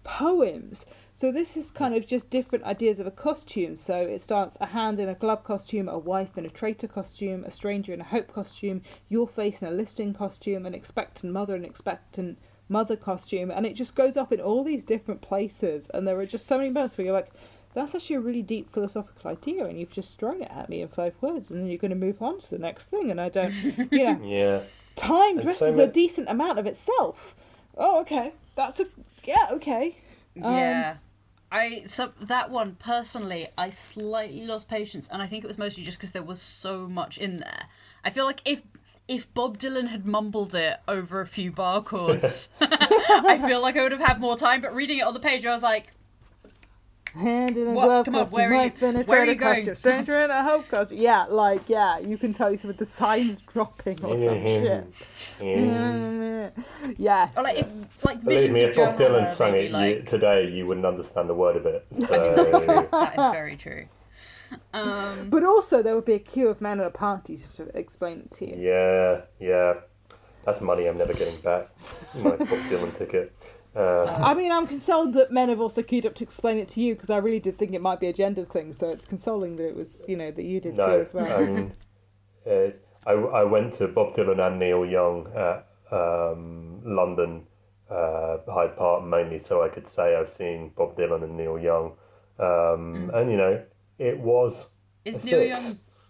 poems. 0.05 0.87
So 1.15 1.33
this 1.33 1.57
is 1.57 1.71
kind 1.71 1.95
of 1.95 2.07
just 2.07 2.31
different 2.31 2.65
ideas 2.65 3.01
of 3.01 3.07
a 3.07 3.11
costume. 3.11 3.77
So 3.77 3.97
it 3.97 4.21
starts 4.21 4.57
a 4.61 4.67
hand 4.67 5.01
in 5.01 5.09
a 5.09 5.15
glove 5.15 5.45
costume, 5.45 5.89
a 5.89 5.99
wife 5.99 6.37
in 6.37 6.47
a 6.47 6.51
traitor 6.51 6.89
costume, 6.89 7.45
a 7.45 7.51
stranger 7.51 7.93
in 7.93 8.01
a 8.01 8.05
hope 8.05 8.33
costume, 8.33 8.83
your 9.09 9.27
face 9.27 9.63
in 9.63 9.69
a 9.69 9.73
listing 9.73 10.13
costume, 10.15 10.67
an 10.67 10.75
expectant 10.75 11.33
mother 11.33 11.57
in 11.57 11.65
an 11.65 11.71
expectant 11.71 12.39
mother 12.69 12.97
costume, 12.97 13.51
and 13.51 13.67
it 13.67 13.75
just 13.75 13.95
goes 13.95 14.17
off 14.17 14.33
in 14.33 14.41
all 14.41 14.65
these 14.65 14.85
different 14.85 15.21
places. 15.21 15.89
And 15.95 16.07
there 16.07 16.19
are 16.19 16.27
just 16.27 16.47
so 16.47 16.59
many 16.59 16.71
moments 16.71 16.97
where 16.97 17.05
you're 17.05 17.15
like, 17.15 17.33
that's 17.75 17.95
actually 17.95 18.17
a 18.17 18.21
really 18.21 18.43
deep 18.43 18.73
philosophical 18.73 19.31
idea, 19.31 19.65
and 19.65 19.79
you've 19.79 19.91
just 19.91 20.19
thrown 20.19 20.43
it 20.43 20.51
at 20.51 20.69
me 20.69 20.83
in 20.83 20.89
five 20.89 21.15
words, 21.21 21.51
and 21.51 21.61
then 21.61 21.67
you're 21.69 21.79
going 21.79 21.91
to 21.91 21.97
move 21.97 22.21
on 22.23 22.41
to 22.41 22.51
the 22.51 22.59
next 22.59 22.91
thing, 22.91 23.11
and 23.11 23.21
I 23.21 23.29
don't, 23.29 23.55
you 23.91 24.05
know 24.05 24.19
Yeah. 24.23 24.61
time 24.97 25.37
And 25.39 25.43
dresses 25.43 25.77
so 25.77 25.81
a 25.83 25.87
decent 25.87 26.29
amount 26.29 26.59
of 26.59 26.67
itself. 26.67 27.35
Oh, 27.77 28.01
okay. 28.01 28.33
That's 28.55 28.81
a 28.81 28.87
yeah, 29.25 29.49
okay. 29.53 29.97
Um, 30.43 30.55
Yeah. 30.55 30.97
I 31.51 31.83
so 31.87 32.13
that 32.23 32.51
one 32.51 32.77
personally, 32.77 33.49
I 33.59 33.71
slightly 33.71 34.47
lost 34.47 34.69
patience, 34.69 35.09
and 35.13 35.21
I 35.21 35.27
think 35.27 35.45
it 35.45 35.49
was 35.49 35.59
mostly 35.59 35.85
just 35.85 35.99
because 35.99 36.13
there 36.13 36.23
was 36.23 36.41
so 36.41 36.89
much 36.89 37.19
in 37.19 37.37
there. 37.39 37.63
I 38.05 38.11
feel 38.11 38.25
like 38.25 38.41
if 38.47 38.63
if 39.09 39.33
Bob 39.35 39.59
Dylan 39.59 39.87
had 39.89 40.07
mumbled 40.07 40.55
it 40.55 40.79
over 40.89 41.21
a 41.21 41.27
few 41.27 41.53
bar 41.53 41.83
chords, 41.83 42.49
I 42.61 43.43
feel 43.47 43.61
like 43.61 43.77
I 43.77 43.83
would 43.83 43.93
have 43.93 44.01
had 44.01 44.21
more 44.21 44.37
time. 44.39 44.63
But 44.63 44.75
reading 44.75 44.99
it 44.99 45.07
on 45.07 45.13
the 45.13 45.21
page, 45.21 45.45
I 45.45 45.53
was 45.53 45.63
like, 45.63 45.93
Hand 47.15 47.57
in 47.57 47.69
a 47.69 47.71
What? 47.73 47.85
glove 47.87 48.05
Come 48.07 48.15
on, 48.15 48.21
costume, 48.23 48.35
where 48.37 48.49
are 48.49 48.53
you- 48.53 48.59
wife 48.61 48.83
in 48.83 48.97
a 48.97 49.03
where 49.03 49.21
are 49.23 49.25
you 49.27 49.35
going? 49.35 49.55
costume, 49.67 49.75
stranger 49.77 50.23
in 50.25 50.31
a 50.31 50.43
hope 50.43 50.69
costume. 50.69 50.99
Yeah, 50.99 51.25
like 51.29 51.69
yeah, 51.69 51.99
you 51.99 52.17
can 52.17 52.33
tell 52.33 52.51
you 52.51 52.59
some 52.59 52.71
of 52.71 52.79
the 52.79 52.87
signs 52.87 53.41
dropping 53.53 54.03
or 54.05 54.11
some 54.11 54.19
shit. 54.45 54.87
Yeah. 55.41 56.51
Yes. 56.99 57.33
or 57.37 57.43
like 57.43 57.59
if 57.59 57.67
like 58.05 58.23
Believe 58.25 58.51
Visions 58.51 58.55
me, 58.55 58.63
of 58.65 58.71
if 58.71 58.77
Bob 58.77 58.97
Dylan 58.99 59.29
sang 59.31 59.55
it 59.55 59.71
like, 59.71 59.97
you, 59.97 60.03
today, 60.03 60.49
you 60.49 60.67
wouldn't 60.67 60.87
understand 60.87 61.29
a 61.31 61.35
word 61.35 61.57
of 61.57 61.67
it. 61.67 61.87
So 61.95 62.07
that 62.07 63.13
is 63.13 63.33
very 63.33 63.57
true. 63.57 63.85
Um, 64.75 65.29
But 65.31 65.45
also 65.45 65.83
there 65.83 65.95
would 65.95 66.05
be 66.05 66.15
a 66.15 66.19
queue 66.19 66.49
of 66.49 66.61
men 66.61 66.81
at 66.81 66.87
a 66.87 66.91
party 66.91 67.39
to 67.57 67.63
explain 67.77 68.21
it 68.21 68.31
to 68.33 68.49
you. 68.51 68.57
yeah, 68.59 69.21
yeah, 69.41 69.75
that's 70.45 70.61
money 70.61 70.87
I'm 70.89 70.99
never 70.99 71.13
getting 71.15 71.41
back. 71.41 71.69
My 72.15 72.31
Bob 72.37 72.49
Dylan 72.49 72.97
ticket. 72.99 73.33
Uh, 73.75 74.05
I 74.05 74.35
mean, 74.35 74.53
I'm 74.53 74.67
consoled 74.67 75.15
that 75.15 75.33
men 75.33 75.49
have 75.49 75.61
also 75.61 75.83
queued 75.83 76.05
up 76.05 76.15
to 76.17 76.25
explain 76.25 76.59
it 76.59 76.69
to 76.71 76.81
you 76.83 76.95
because 76.95 77.09
I 77.11 77.17
really 77.17 77.41
did 77.41 77.57
think 77.59 77.73
it 77.73 77.81
might 77.81 78.01
be 78.01 78.07
a 78.09 78.13
gender 78.13 78.45
thing. 78.45 78.75
So 78.75 78.91
it's 78.91 79.07
consoling 79.07 79.57
that 79.57 79.67
it 79.69 79.75
was, 79.77 80.03
you 80.07 80.17
know, 80.17 80.31
that 80.31 80.43
you 80.45 80.61
did 80.61 80.77
too 80.77 80.83
as 80.83 81.15
well. 81.15 81.71
I 82.47 82.51
uh, 82.51 82.71
I, 83.07 83.13
I 83.13 83.45
went 83.45 83.75
to 83.75 83.89
Bob 83.89 84.15
Dylan 84.15 84.41
and 84.47 84.59
Neil 84.59 84.85
Young 84.85 85.27
at 85.35 85.67
um, 85.91 86.81
London 86.85 87.47
uh, 87.91 88.39
Hyde 88.49 88.77
Park 88.77 89.05
mainly 89.05 89.39
so 89.39 89.63
I 89.63 89.69
could 89.69 89.87
say 89.87 90.17
I've 90.17 90.29
seen 90.29 90.71
Bob 90.77 90.97
Dylan 90.97 91.25
and 91.25 91.37
Neil 91.37 91.59
Young. 91.59 91.93
Um, 92.39 93.11
And, 93.15 93.31
you 93.31 93.37
know, 93.37 93.63
it 93.99 94.19
was 94.19 94.69
is 95.05 95.25
a 95.25 95.37
Neil 95.37 95.47
Young 95.49 95.61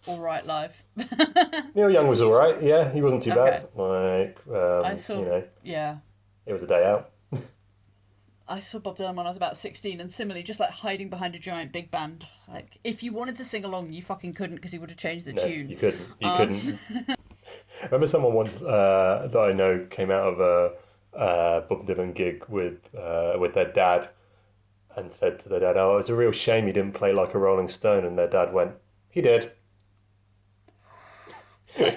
all 0.06 0.18
right 0.18 0.44
live? 0.44 0.82
Neil 1.74 1.90
Young 1.90 2.08
was 2.08 2.20
all 2.20 2.32
right. 2.32 2.60
Yeah, 2.62 2.92
he 2.92 3.00
wasn't 3.00 3.22
too 3.22 3.30
Okay. 3.32 3.40
bad. 3.40 3.68
Like, 3.76 4.38
um, 4.48 4.84
I 4.84 4.96
saw- 4.96 5.18
you 5.20 5.24
know, 5.26 5.44
yeah. 5.62 5.98
it 6.44 6.52
was 6.52 6.62
a 6.62 6.66
day 6.66 6.84
out. 6.84 7.11
I 8.52 8.60
saw 8.60 8.78
Bob 8.78 8.98
Dylan 8.98 9.14
when 9.14 9.26
I 9.26 9.30
was 9.30 9.36
about 9.38 9.56
16, 9.56 10.00
and 10.00 10.12
similarly, 10.12 10.42
just 10.42 10.60
like 10.60 10.70
hiding 10.70 11.08
behind 11.08 11.34
a 11.34 11.38
giant 11.38 11.72
big 11.72 11.90
band. 11.90 12.26
Like, 12.48 12.76
if 12.84 13.02
you 13.02 13.12
wanted 13.12 13.36
to 13.38 13.44
sing 13.44 13.64
along, 13.64 13.92
you 13.92 14.02
fucking 14.02 14.34
couldn't 14.34 14.56
because 14.56 14.70
he 14.72 14.78
would 14.78 14.90
have 14.90 14.98
changed 14.98 15.24
the 15.24 15.32
No, 15.32 15.44
tune. 15.46 15.68
you 15.70 15.76
couldn't. 15.76 16.06
You 16.20 16.28
Um, 16.28 16.36
couldn't. 16.36 16.78
I 17.08 17.14
remember 17.86 18.06
someone 18.06 18.34
once 18.34 18.60
uh, 18.60 19.28
that 19.32 19.38
I 19.40 19.52
know 19.52 19.86
came 19.90 20.10
out 20.10 20.34
of 20.34 20.40
a 20.40 21.18
uh, 21.18 21.60
Bob 21.62 21.86
Dylan 21.86 22.14
gig 22.14 22.44
with 22.48 22.78
uh, 22.94 23.34
with 23.38 23.54
their 23.54 23.72
dad 23.72 24.10
and 24.96 25.10
said 25.10 25.38
to 25.40 25.48
their 25.48 25.60
dad, 25.60 25.76
"Oh, 25.78 25.94
it 25.94 25.96
was 25.96 26.10
a 26.10 26.14
real 26.14 26.32
shame 26.32 26.66
he 26.66 26.72
didn't 26.72 26.92
play 26.92 27.12
like 27.14 27.32
a 27.34 27.38
Rolling 27.38 27.68
Stone." 27.70 28.04
And 28.04 28.18
their 28.18 28.28
dad 28.28 28.52
went, 28.52 28.72
"He 29.10 29.22
did." 29.22 29.52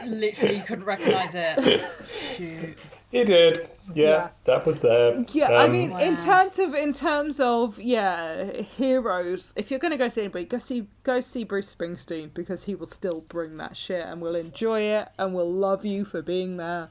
Literally, 0.05 0.55
you 0.57 0.63
couldn't 0.63 0.85
recognise 0.85 1.35
it. 1.35 1.83
Shoot. 2.37 2.77
He 3.11 3.23
did. 3.25 3.69
Yeah, 3.93 4.05
Yeah. 4.05 4.27
that 4.45 4.65
was 4.65 4.79
there. 4.79 5.23
Yeah, 5.31 5.51
I 5.51 5.65
Um, 5.65 5.71
mean, 5.71 5.91
in 5.99 6.17
terms 6.17 6.57
of 6.59 6.73
in 6.73 6.91
terms 6.93 7.39
of 7.39 7.79
yeah, 7.79 8.61
heroes. 8.61 9.53
If 9.55 9.69
you're 9.69 9.79
gonna 9.79 9.97
go 9.97 10.09
see 10.09 10.21
anybody, 10.21 10.45
go 10.45 10.57
see 10.59 10.87
go 11.03 11.21
see 11.21 11.43
Bruce 11.43 11.73
Springsteen 11.73 12.33
because 12.33 12.63
he 12.63 12.75
will 12.75 12.87
still 12.87 13.21
bring 13.29 13.57
that 13.57 13.77
shit 13.77 14.05
and 14.05 14.21
we'll 14.21 14.35
enjoy 14.35 14.81
it 14.81 15.09
and 15.19 15.33
we'll 15.35 15.51
love 15.51 15.85
you 15.85 16.03
for 16.05 16.21
being 16.21 16.57
there. 16.57 16.89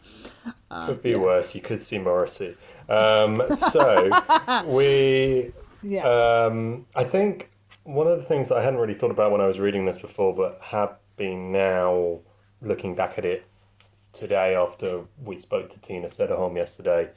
could 0.87 1.03
be 1.03 1.15
worse. 1.15 1.55
You 1.55 1.61
could 1.63 1.81
see 1.81 1.99
Morrissey. 1.99 2.57
Um, 2.89 3.43
so 3.57 4.11
we 4.67 5.53
Yeah, 5.83 6.07
Um, 6.47 6.87
I 6.95 7.05
think 7.05 7.51
one 7.85 8.07
of 8.07 8.19
the 8.19 8.25
things 8.25 8.49
that 8.49 8.57
I 8.59 8.63
hadn't 8.63 8.79
really 8.81 8.95
thought 8.95 9.11
about 9.11 9.31
when 9.33 9.41
I 9.41 9.47
was 9.47 9.59
reading 9.59 9.85
this 9.85 9.99
before, 9.99 10.35
but 10.35 10.59
have 10.63 10.97
been 11.17 11.53
now 11.53 12.21
looking 12.63 12.95
back 12.95 13.19
at 13.19 13.25
it 13.25 13.45
today 14.15 14.55
after 14.55 15.03
we 15.23 15.39
spoke 15.39 15.71
to 15.73 15.79
Tina 15.81 16.07
Sederholm 16.09 16.57
yesterday 16.57 17.11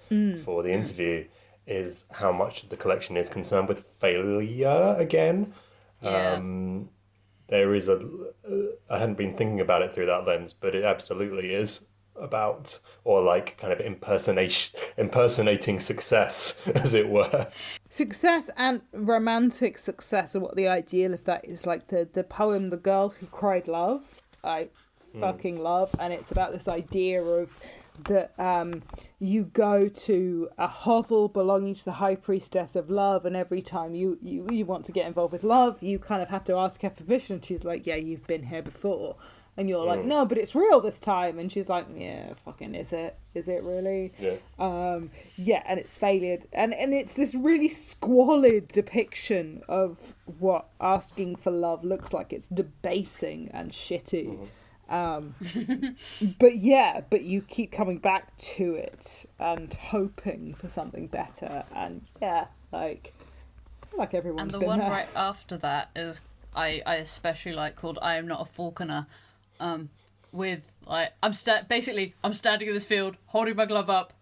for 0.44 0.64
the 0.64 0.72
interview, 0.72 1.26
is 1.68 2.06
how 2.12 2.32
much 2.32 2.68
the 2.70 2.78
collection 2.78 3.18
is 3.18 3.30
concerned 3.30 3.68
with 3.68 3.86
failure 4.00 4.96
again. 4.96 5.54
Yeah. 6.02 6.34
Um, 6.34 6.90
there 7.48 7.74
is 7.76 7.88
a. 7.88 8.00
I 8.90 9.00
hadn't 9.00 9.18
been 9.18 9.38
thinking 9.38 9.62
about 9.62 9.82
it 9.82 9.94
through 9.94 10.08
that 10.08 10.26
lens, 10.28 10.54
but 10.54 10.76
it 10.76 10.84
absolutely 10.84 11.54
is. 11.54 11.82
about, 12.20 12.80
or 13.04 13.22
like 13.22 13.58
kind 13.58 13.72
of 13.72 13.80
impersonation, 13.80 14.80
impersonating 14.98 15.80
success, 15.80 16.68
as 16.76 16.94
it 16.94 17.08
were. 17.08 17.48
Success 17.90 18.50
and 18.58 18.82
romantic 18.92 19.78
success 19.78 20.36
are 20.36 20.40
what 20.40 20.56
the 20.56 20.68
ideal 20.68 21.14
of 21.14 21.24
that 21.26 21.46
is. 21.46 21.66
Like 21.66 21.88
the 21.88 22.08
the 22.12 22.24
poem 22.24 22.70
"The 22.70 22.78
Girl 22.78 23.10
Who 23.10 23.28
Cried 23.28 23.68
Love," 23.68 24.04
I 24.44 24.70
fucking 25.20 25.60
love, 25.60 25.94
and 26.00 26.14
it's 26.14 26.32
about 26.32 26.52
this 26.52 26.68
idea 26.68 27.22
of 27.24 27.50
that 28.06 28.34
um, 28.40 28.84
you 29.20 29.44
go 29.54 29.88
to 29.88 30.50
a 30.58 30.68
hovel 30.68 31.28
belonging 31.28 31.76
to 31.76 31.86
the 31.86 31.92
high 31.92 32.16
priestess 32.16 32.76
of 32.76 32.90
love, 32.90 33.26
and 33.26 33.36
every 33.36 33.62
time 33.62 33.96
you, 33.96 34.18
you, 34.22 34.48
you 34.52 34.66
want 34.66 34.86
to 34.86 34.92
get 34.92 35.08
involved 35.08 35.34
with 35.34 35.44
love, 35.44 35.82
you 35.82 36.00
kind 36.00 36.22
of 36.22 36.30
have 36.30 36.44
to 36.46 36.54
ask 36.56 36.82
her 36.82 36.90
permission. 36.90 37.36
And 37.36 37.46
She's 37.46 37.64
like, 37.64 37.86
Yeah, 37.88 37.96
you've 37.96 38.28
been 38.28 38.44
here 38.44 38.62
before. 38.62 39.16
And 39.60 39.68
you're 39.68 39.84
like, 39.84 40.06
No, 40.06 40.24
but 40.24 40.38
it's 40.38 40.54
real 40.54 40.80
this 40.80 41.00
time. 41.00 41.40
And 41.40 41.52
she's 41.52 41.68
like, 41.68 41.88
Yeah, 41.96 42.34
fucking 42.46 42.76
is 42.76 42.94
it? 42.94 43.18
Is 43.34 43.48
it 43.48 43.64
really? 43.64 44.14
Yeah. 44.20 44.36
Um, 44.60 45.10
yeah, 45.36 45.64
and 45.66 45.80
it's 45.80 45.94
failed. 45.94 46.44
And, 46.54 46.74
and 46.74 46.94
it's 46.94 47.16
this 47.16 47.34
really 47.34 47.70
squalid 47.70 48.68
depiction 48.68 49.64
of 49.68 49.98
what 50.40 50.68
asking 50.80 51.38
for 51.38 51.52
love 51.52 51.84
looks 51.84 52.14
like. 52.14 52.32
It's 52.32 52.48
debasing 52.48 53.50
and 53.54 53.72
shitty. 53.72 54.48
Um, 54.90 55.36
but 56.40 56.58
yeah, 56.58 57.02
but 57.10 57.24
you 57.24 57.42
keep 57.42 57.72
coming 57.72 57.98
back 57.98 58.36
to 58.38 58.76
it 58.76 59.26
and 59.40 59.74
hoping 59.74 60.54
for 60.54 60.70
something 60.70 61.08
better, 61.08 61.64
and 61.76 62.02
yeah, 62.22 62.46
like 62.72 63.14
like 63.98 64.14
everyone. 64.14 64.44
And 64.44 64.52
the 64.52 64.60
one 64.60 64.80
there. 64.80 64.90
right 64.90 65.08
after 65.16 65.58
that 65.58 65.90
is 65.96 66.22
I 66.56 66.82
I 66.86 66.96
especially 66.96 67.54
like 67.54 67.76
called 67.76 68.00
I 68.02 68.16
am 68.16 68.28
not 68.28 68.42
a 68.42 68.46
falconer, 68.46 69.08
um, 69.60 69.90
with 70.32 70.72
like 70.86 71.12
I'm 71.22 71.34
sta- 71.34 71.64
basically 71.68 72.16
I'm 72.24 72.34
standing 72.34 72.68
in 72.68 72.74
this 72.74 72.86
field 72.86 73.18
holding 73.26 73.56
my 73.56 73.66
glove 73.66 73.90
up, 73.90 74.14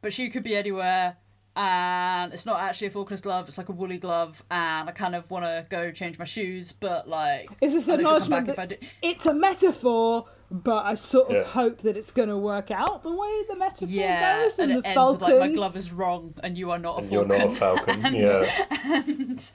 but 0.00 0.12
she 0.12 0.30
could 0.30 0.42
be 0.42 0.56
anywhere, 0.56 1.16
and 1.56 2.32
it's 2.32 2.46
not 2.46 2.60
actually 2.60 2.86
a 2.88 2.90
falconer's 2.90 3.20
glove. 3.20 3.48
It's 3.48 3.58
like 3.58 3.68
a 3.68 3.72
woolly 3.72 3.98
glove, 3.98 4.42
and 4.50 4.88
I 4.88 4.92
kind 4.92 5.14
of 5.14 5.30
want 5.30 5.44
to 5.44 5.66
go 5.68 5.90
change 5.90 6.18
my 6.18 6.24
shoes, 6.24 6.72
but 6.72 7.08
like 7.08 7.48
It's 7.60 7.74
this 7.74 7.88
I 7.88 7.96
know 7.96 8.18
she'll 8.18 8.28
come 8.28 8.38
acknowledgement 8.38 8.46
that 8.46 8.52
if 8.52 8.58
I 8.58 8.66
do. 8.66 8.76
it's 9.02 9.26
a 9.26 9.34
metaphor, 9.34 10.26
but 10.50 10.84
I 10.86 10.94
sort 10.94 11.28
of 11.30 11.34
Yeah. 11.36 11.42
hope 11.44 11.78
that 11.82 11.96
it's 11.96 12.10
going 12.10 12.28
to 12.28 12.36
work 12.38 12.70
out 12.70 13.02
the 13.02 13.12
way 13.12 13.42
the 13.48 13.56
metaphor 13.56 13.88
Yeah, 13.88 14.42
goes, 14.44 14.58
and, 14.58 14.72
and 14.72 14.84
the 14.84 14.88
it 14.90 14.94
falcon. 14.94 15.12
ends 15.12 15.20
with 15.22 15.30
like 15.30 15.50
my 15.50 15.54
glove 15.54 15.76
is 15.76 15.92
wrong, 15.92 16.34
and 16.42 16.56
you 16.56 16.70
are 16.70 16.78
not 16.78 16.96
a 16.98 17.02
And 17.02 17.12
you're 17.12 17.28
falcon. 17.28 17.46
not 17.48 17.52
a 17.52 17.56
falcon. 17.56 18.06
and, 18.06 18.16
yeah. 18.16 18.66
and 18.84 19.52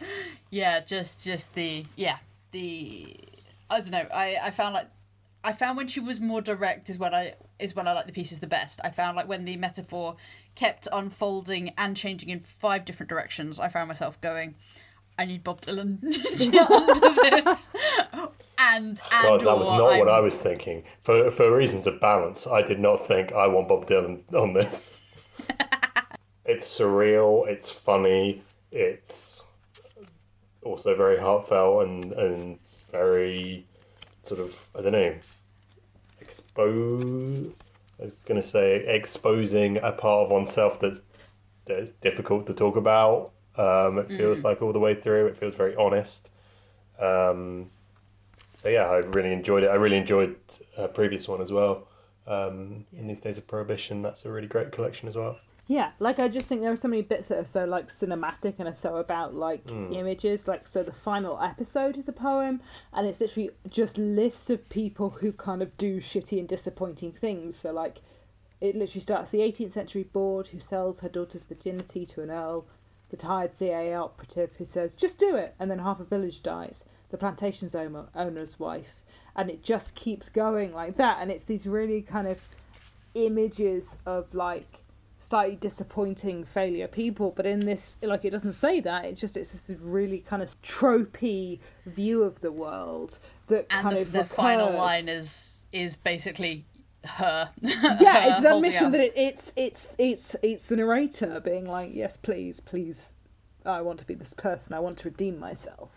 yeah, 0.52 0.80
just 0.82 1.24
just 1.24 1.54
the 1.56 1.86
yeah 1.96 2.18
the 2.52 3.16
I 3.70 3.82
don't 3.82 3.92
know. 3.92 4.08
I 4.14 4.38
I 4.42 4.52
found 4.52 4.74
like 4.76 4.88
I 5.48 5.54
found 5.54 5.78
when 5.78 5.88
she 5.88 6.02
was 6.02 6.20
more 6.20 6.42
direct 6.42 6.90
is 6.90 7.00
when 7.00 7.14
I 7.14 7.36
is 7.58 7.74
when 7.74 7.88
I 7.88 7.94
like 7.94 8.06
the 8.06 8.12
pieces 8.12 8.42
the 8.42 8.48
best. 8.48 8.82
I 8.84 8.90
found 8.90 9.16
like 9.16 9.30
when 9.30 9.46
the 9.46 9.56
metaphor 9.56 10.18
kept 10.56 10.90
unfolding 10.92 11.72
and 11.78 11.96
changing 11.96 12.28
in 12.28 12.42
five 12.42 12.84
different 12.84 13.10
directions. 13.10 13.58
I 13.58 13.70
found 13.70 13.88
myself 13.88 14.20
going. 14.20 14.56
I 15.18 15.24
need 15.24 15.46
Bob 15.46 15.62
Dylan 15.62 16.02
to 16.12 16.18
do 16.38 17.42
this, 17.46 17.70
and 18.58 19.00
and 19.14 19.24
God, 19.24 19.40
that 19.40 19.58
was 19.58 19.70
not 19.70 19.98
what 20.00 20.10
I'm- 20.10 20.16
I 20.16 20.20
was 20.20 20.38
thinking. 20.38 20.84
For 21.02 21.32
for 21.32 21.56
reasons 21.56 21.88
of 21.88 22.02
balance, 22.02 22.46
I 22.46 22.62
did 22.62 22.82
not 22.82 23.08
think 23.08 23.32
I 23.32 23.48
want 23.48 23.70
Bob 23.70 23.88
Dylan 23.88 24.24
on 24.34 24.52
this. 24.52 24.92
it's 26.46 26.68
surreal. 26.78 27.48
It's 27.48 27.70
funny. 27.70 28.44
It's 28.74 29.46
also 30.62 30.94
very 30.94 31.18
heartfelt 31.18 31.88
and 31.88 32.12
and 32.12 32.60
very 32.92 33.66
sort 34.24 34.42
of 34.42 34.54
I 34.78 34.82
don't 34.82 34.92
know 34.92 35.16
expose. 36.28 37.48
I 38.00 38.04
was 38.06 38.14
gonna 38.26 38.44
say 38.44 38.84
exposing 38.86 39.78
a 39.78 39.92
part 39.92 40.26
of 40.26 40.32
oneself 40.32 40.80
that's 40.80 41.02
that's 41.66 41.92
difficult 41.92 42.46
to 42.48 42.54
talk 42.54 42.76
about. 42.76 43.32
Um, 43.58 43.98
it 43.98 44.10
feels 44.18 44.44
like 44.44 44.62
all 44.62 44.74
the 44.74 44.80
way 44.80 44.94
through. 44.94 45.28
It 45.28 45.38
feels 45.38 45.56
very 45.56 45.76
honest. 45.76 46.30
Um, 47.00 47.70
so 48.54 48.70
yeah, 48.70 48.86
I 48.86 48.98
really 48.98 49.32
enjoyed 49.32 49.64
it. 49.64 49.68
I 49.70 49.76
really 49.76 49.98
enjoyed 49.98 50.36
a 50.78 50.88
previous 50.88 51.28
one 51.28 51.42
as 51.42 51.52
well. 51.52 51.88
Um, 52.28 52.86
In 52.94 53.08
these 53.08 53.22
days 53.22 53.38
of 53.38 53.48
prohibition, 53.48 54.02
that's 54.02 54.26
a 54.26 54.32
really 54.32 54.48
great 54.48 54.72
collection 54.72 55.08
as 55.08 55.16
well. 55.16 55.38
Yeah, 55.70 55.92
like 56.00 56.20
I 56.20 56.30
just 56.30 56.48
think 56.48 56.62
there 56.62 56.72
are 56.72 56.78
so 56.78 56.88
many 56.88 57.02
bits 57.02 57.28
that 57.28 57.40
are 57.40 57.46
so 57.46 57.66
like 57.66 57.90
cinematic 57.90 58.56
and 58.58 58.70
are 58.70 58.74
so 58.74 58.96
about 58.98 59.36
like 59.36 59.70
hmm. 59.70 59.92
images. 59.92 60.48
Like 60.48 60.66
so, 60.66 60.82
the 60.82 60.94
final 60.94 61.38
episode 61.42 61.98
is 61.98 62.08
a 62.08 62.14
poem, 62.14 62.62
and 62.94 63.06
it's 63.06 63.20
literally 63.20 63.52
just 63.70 63.98
lists 63.98 64.50
of 64.50 64.68
people 64.70 65.10
who 65.10 65.34
kind 65.34 65.62
of 65.62 65.76
do 65.78 66.00
shitty 66.00 66.40
and 66.40 66.48
disappointing 66.48 67.12
things. 67.12 67.58
So 67.58 67.74
like, 67.74 67.98
it 68.62 68.76
literally 68.78 69.02
starts 69.02 69.30
the 69.30 69.40
18th 69.40 69.74
century 69.74 70.04
bawd 70.04 70.48
who 70.48 70.60
sells 70.60 71.00
her 71.00 71.10
daughter's 71.10 71.44
virginity 71.44 72.06
to 72.06 72.22
an 72.22 72.32
earl, 72.32 72.66
the 73.10 73.18
tired 73.18 73.58
CIA 73.58 73.94
operative 73.94 74.52
who 74.58 74.64
says 74.66 74.94
just 74.94 75.18
do 75.18 75.36
it, 75.36 75.54
and 75.60 75.70
then 75.70 75.80
half 75.80 76.00
a 76.00 76.06
village 76.06 76.44
dies. 76.44 76.86
The 77.10 77.18
plantation's 77.18 77.76
owner, 77.76 78.06
owner's 78.16 78.58
wife, 78.58 79.04
and 79.36 79.50
it 79.50 79.64
just 79.64 79.96
keeps 79.96 80.30
going 80.30 80.74
like 80.74 80.96
that. 80.96 81.18
And 81.22 81.30
it's 81.30 81.44
these 81.44 81.66
really 81.66 82.02
kind 82.02 82.28
of 82.28 82.42
images 83.16 83.98
of 84.06 84.34
like 84.34 84.80
slightly 85.28 85.56
disappointing 85.58 86.46
failure 86.46 86.88
people 86.88 87.34
but 87.36 87.46
in 87.46 87.60
this 87.62 87.98
like 88.02 88.24
it 88.24 88.30
doesn't 88.30 88.54
say 88.54 88.80
that 88.80 89.06
it 89.06 89.16
just 89.16 89.36
it's 89.36 89.52
this 89.52 89.78
really 89.82 90.20
kind 90.20 90.42
of 90.42 90.62
tropey 90.62 91.60
view 91.86 92.24
of 92.24 92.40
the 92.42 92.52
world 92.52 93.20
that 93.48 93.66
and 93.70 93.84
kind 93.84 93.98
the, 93.98 94.02
of 94.02 94.12
the 94.12 94.24
final 94.24 94.72
line 94.74 95.10
is 95.10 95.64
is 95.72 95.98
basically 95.98 96.66
her. 97.06 97.50
yeah 97.62 98.28
it's 98.28 98.40
an 98.46 98.46
admission 98.46 98.92
that 98.92 99.02
it, 99.02 99.14
it's 99.16 99.52
it's 99.56 99.88
it's 99.98 100.36
it's 100.42 100.66
the 100.66 100.76
narrator 100.76 101.42
being 101.42 101.66
like 101.66 101.92
yes 101.94 102.18
please 102.18 102.60
please 102.60 103.10
i 103.66 103.82
want 103.82 104.00
to 104.00 104.06
be 104.06 104.14
this 104.14 104.34
person. 104.34 104.74
I 104.74 104.80
want 104.80 104.98
to 105.00 105.10
redeem 105.10 105.40
myself 105.40 105.92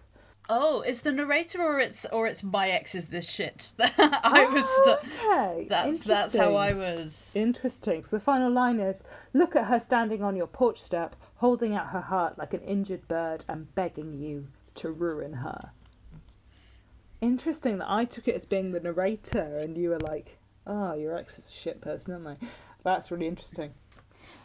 Oh, 0.52 0.80
it's 0.80 1.00
the 1.00 1.12
narrator 1.12 1.62
or 1.62 1.78
it's 1.78 2.04
or 2.06 2.26
it's 2.26 2.42
my 2.42 2.70
ex 2.70 2.96
is 2.96 3.06
this 3.06 3.30
shit. 3.30 3.72
I 3.78 4.48
was 4.52 4.64
ah, 4.66 4.82
st- 4.84 4.98
okay 5.14 5.66
that's 5.68 6.00
that's 6.02 6.36
how 6.36 6.56
I 6.56 6.72
was. 6.72 7.32
Interesting. 7.36 8.02
So 8.02 8.08
the 8.16 8.20
final 8.20 8.50
line 8.50 8.80
is 8.80 9.02
Look 9.32 9.54
at 9.54 9.66
her 9.66 9.78
standing 9.78 10.24
on 10.24 10.34
your 10.34 10.48
porch 10.48 10.82
step, 10.82 11.14
holding 11.36 11.76
out 11.76 11.90
her 11.90 12.00
heart 12.00 12.36
like 12.36 12.52
an 12.52 12.62
injured 12.62 13.06
bird 13.06 13.44
and 13.48 13.72
begging 13.76 14.12
you 14.12 14.48
to 14.76 14.90
ruin 14.90 15.34
her. 15.34 15.70
Interesting 17.20 17.78
that 17.78 17.90
I 17.90 18.04
took 18.04 18.26
it 18.26 18.34
as 18.34 18.44
being 18.44 18.72
the 18.72 18.80
narrator 18.80 19.58
and 19.58 19.76
you 19.76 19.90
were 19.90 20.00
like, 20.00 20.36
Oh, 20.66 20.94
your 20.94 21.16
ex 21.16 21.38
is 21.38 21.46
a 21.46 21.52
shit 21.52 21.80
person, 21.80 22.12
isn't 22.14 22.24
they? 22.24 22.48
That's 22.82 23.12
really 23.12 23.28
interesting. 23.28 23.72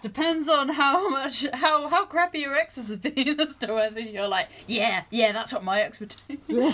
Depends 0.02 0.50
on 0.50 0.70
how 0.70 1.10
much 1.10 1.48
how 1.54 1.88
how 1.90 2.06
crappy 2.06 2.40
your 2.40 2.56
exes 2.56 2.90
have 2.90 3.02
been 3.02 3.40
as 3.40 3.58
to 3.58 3.74
whether 3.74 4.00
you're 4.00 4.28
like, 4.28 4.50
yeah, 4.68 5.04
yeah, 5.10 5.32
that's 5.32 5.52
what 5.52 5.64
my 5.64 5.82
ex 5.82 6.00
would 6.00 6.16
do. 6.28 6.38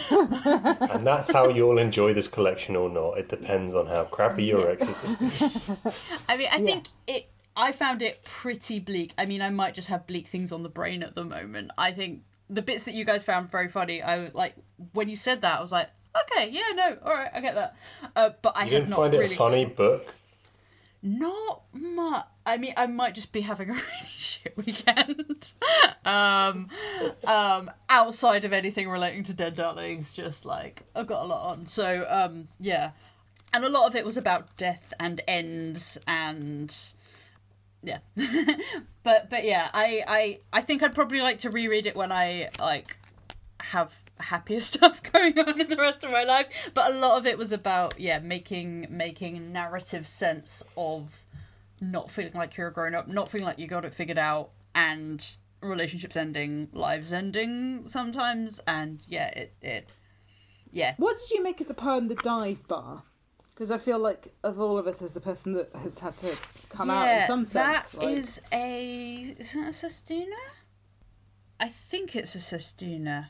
And 0.92 1.08
that's 1.08 1.32
how 1.32 1.50
you'll 1.50 1.78
enjoy 1.78 2.14
this 2.14 2.28
collection 2.28 2.76
or 2.76 2.90
not. 2.90 3.18
It 3.18 3.30
depends 3.30 3.74
on 3.74 3.88
how 3.88 4.04
crappy 4.04 4.44
your 4.44 4.72
ex 4.72 4.86
is. 5.22 5.70
I 6.30 6.38
mean, 6.38 6.50
I 6.52 6.62
think 6.62 6.88
it. 7.08 7.30
I 7.56 7.74
found 7.74 8.02
it 8.02 8.24
pretty 8.24 8.80
bleak. 8.80 9.14
I 9.18 9.26
mean, 9.26 9.42
I 9.42 9.50
might 9.50 9.76
just 9.76 9.90
have 9.90 10.08
bleak 10.08 10.28
things 10.28 10.52
on 10.52 10.64
the 10.64 10.70
brain 10.70 11.04
at 11.04 11.16
the 11.16 11.24
moment. 11.24 11.72
I 11.78 11.92
think 11.92 12.22
the 12.50 12.62
bits 12.62 12.86
that 12.86 12.94
you 12.94 13.06
guys 13.06 13.24
found 13.24 13.52
very 13.52 13.68
funny. 13.70 14.02
I 14.02 14.20
was 14.20 14.34
like 14.34 14.56
when 14.94 15.10
you 15.10 15.16
said 15.16 15.42
that, 15.42 15.58
I 15.58 15.62
was 15.62 15.72
like, 15.72 15.90
okay, 16.24 16.50
yeah, 16.50 16.72
no, 16.76 16.98
all 17.04 17.14
right, 17.14 17.32
I 17.34 17.42
get 17.42 17.56
that. 17.56 17.76
Uh, 18.16 18.30
but 18.42 18.54
I 18.56 18.66
You 18.66 18.72
didn't 18.72 18.90
not 18.90 18.98
find 18.98 19.14
it 19.14 19.18
really 19.20 19.36
a 19.36 19.38
funny 19.38 19.66
book? 19.66 20.06
Not 21.04 21.64
much. 21.74 22.26
I 22.46 22.58
mean, 22.58 22.74
I 22.78 22.86
might 22.86 23.16
just 23.16 23.32
be 23.32 23.42
having 23.42 23.70
a 23.70 23.74
really 23.74 24.10
shit 24.18 24.56
weekend. 24.56 25.52
um, 26.06 26.70
um, 27.26 27.72
outside 27.90 28.46
of 28.46 28.54
anything 28.54 28.90
relating 28.90 29.24
to 29.26 29.34
Dead 29.34 29.56
Darlings, 29.56 30.14
just 30.14 30.46
like 30.46 30.84
I've 30.96 31.08
got 31.08 31.24
a 31.24 31.28
lot 31.28 31.52
on. 31.52 31.68
So, 31.68 32.06
um, 32.08 32.48
yeah, 32.60 32.92
and 33.54 33.66
a 33.66 33.70
lot 33.70 33.88
of 33.88 33.96
it 33.96 34.06
was 34.06 34.18
about 34.18 34.56
death 34.58 34.94
and 35.00 35.22
ends 35.28 35.98
and 36.08 36.76
yeah. 37.84 38.00
but 39.04 39.30
but 39.30 39.44
yeah, 39.44 39.70
I 39.74 40.04
I 40.08 40.40
I 40.54 40.62
think 40.62 40.84
I'd 40.84 40.96
probably 40.96 41.22
like 41.22 41.40
to 41.40 41.50
reread 41.50 41.88
it 41.88 41.96
when 41.96 42.12
I 42.12 42.50
like 42.60 42.98
have 43.60 43.96
happier 44.22 44.62
stuff 44.72 45.02
going 45.12 45.38
on 45.40 45.60
in 45.60 45.68
the 45.68 45.76
rest 45.78 46.04
of 46.04 46.12
my 46.12 46.24
life 46.24 46.48
but 46.74 46.92
a 46.92 46.98
lot 46.98 47.18
of 47.18 47.26
it 47.26 47.38
was 47.38 47.52
about 47.54 48.00
yeah 48.00 48.20
making 48.20 48.88
making 48.90 49.52
narrative 49.52 50.08
sense 50.08 50.64
of 50.78 51.22
not 51.80 52.12
feeling 52.12 52.34
like 52.34 52.56
you're 52.58 52.68
a 52.68 52.74
grown 52.74 52.94
up 52.96 53.08
not 53.08 53.28
feeling 53.30 53.46
like 53.46 53.60
you 53.60 53.68
got 53.68 53.86
it 53.86 53.94
figured 53.94 54.18
out 54.18 54.50
and 54.76 55.38
relationships 55.62 56.16
ending 56.16 56.68
lives 56.74 57.12
ending 57.14 57.84
sometimes 57.88 58.60
and 58.68 59.00
yeah 59.08 59.28
it 59.30 59.54
it 59.62 59.88
yeah 60.72 60.94
What 60.98 61.18
did 61.20 61.32
you 61.32 61.44
make 61.44 61.60
of 61.62 61.68
the 61.68 61.74
poem 61.74 62.08
The 62.08 62.16
Dive 62.16 62.66
Bar? 62.68 63.04
Because 63.54 63.70
I 63.72 63.78
feel 63.78 64.00
like 64.00 64.34
of 64.44 64.60
all 64.60 64.78
of 64.78 64.88
us 64.88 65.02
as 65.02 65.12
the 65.14 65.20
person 65.20 65.54
that 65.54 65.70
has 65.84 66.00
had 66.00 66.18
to 66.22 66.36
come 66.70 66.90
out 66.90 67.08
in 67.22 67.28
some 67.28 67.46
sense. 67.46 67.54
that 67.54 67.86
like- 67.96 68.18
is 68.18 68.42
a 68.52 69.36
is 69.38 69.54
that 69.54 69.68
a 69.70 69.74
sestina 69.74 70.36
i 71.60 71.68
think 71.70 72.16
it's 72.16 72.34
a 72.36 72.40
sestina 72.40 73.30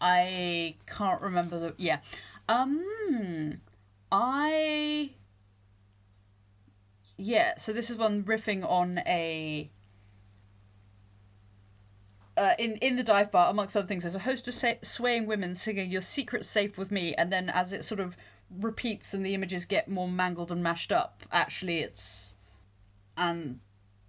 i 0.00 0.74
can't 0.86 1.20
remember 1.20 1.58
the 1.58 1.74
yeah 1.76 1.98
um 2.48 3.60
i 4.10 5.10
yeah, 7.20 7.58
so 7.58 7.74
this 7.74 7.90
is 7.90 7.98
one 7.98 8.24
riffing 8.24 8.64
on 8.68 8.98
a. 9.06 9.68
Uh, 12.34 12.54
in 12.58 12.76
in 12.76 12.96
the 12.96 13.02
dive 13.02 13.30
bar, 13.30 13.50
amongst 13.50 13.76
other 13.76 13.86
things, 13.86 14.04
there's 14.04 14.16
a 14.16 14.20
host 14.20 14.48
of 14.48 14.54
sa- 14.54 14.80
swaying 14.82 15.26
women 15.26 15.54
singing 15.54 15.90
"Your 15.90 16.00
secret's 16.00 16.48
safe 16.48 16.78
with 16.78 16.90
me," 16.90 17.14
and 17.14 17.30
then 17.30 17.50
as 17.50 17.74
it 17.74 17.84
sort 17.84 18.00
of 18.00 18.16
repeats 18.58 19.12
and 19.12 19.24
the 19.24 19.34
images 19.34 19.66
get 19.66 19.86
more 19.86 20.08
mangled 20.08 20.50
and 20.50 20.62
mashed 20.62 20.92
up, 20.92 21.22
actually 21.30 21.80
it's 21.80 22.34
and 23.18 23.60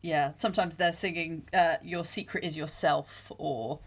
yeah, 0.01 0.31
sometimes 0.37 0.77
they're 0.77 0.93
singing 0.93 1.43
uh, 1.53 1.77
"Your 1.83 2.05
secret 2.05 2.45
is 2.45 2.55
yourself" 2.55 3.29
or 3.37 3.79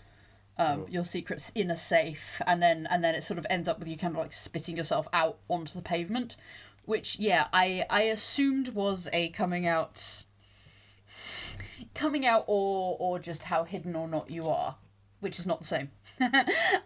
um, 0.58 0.86
"Your 0.88 1.04
secret's 1.04 1.50
in 1.54 1.70
a 1.70 1.76
safe," 1.76 2.40
and 2.46 2.62
then 2.62 2.86
and 2.88 3.02
then 3.02 3.14
it 3.14 3.22
sort 3.22 3.38
of 3.38 3.46
ends 3.50 3.68
up 3.68 3.78
with 3.78 3.88
you 3.88 3.96
kind 3.96 4.14
of 4.14 4.20
like 4.20 4.32
spitting 4.32 4.76
yourself 4.76 5.08
out 5.12 5.38
onto 5.48 5.74
the 5.74 5.82
pavement, 5.82 6.36
which 6.84 7.18
yeah, 7.18 7.46
I 7.52 7.84
I 7.90 8.02
assumed 8.02 8.68
was 8.68 9.08
a 9.12 9.30
coming 9.30 9.66
out, 9.66 10.24
coming 11.94 12.26
out 12.26 12.44
or 12.46 12.96
or 12.98 13.18
just 13.18 13.44
how 13.44 13.64
hidden 13.64 13.96
or 13.96 14.08
not 14.08 14.30
you 14.30 14.48
are, 14.48 14.76
which 15.20 15.38
is 15.38 15.46
not 15.46 15.60
the 15.60 15.66
same. 15.66 15.90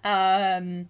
um, 0.05 0.89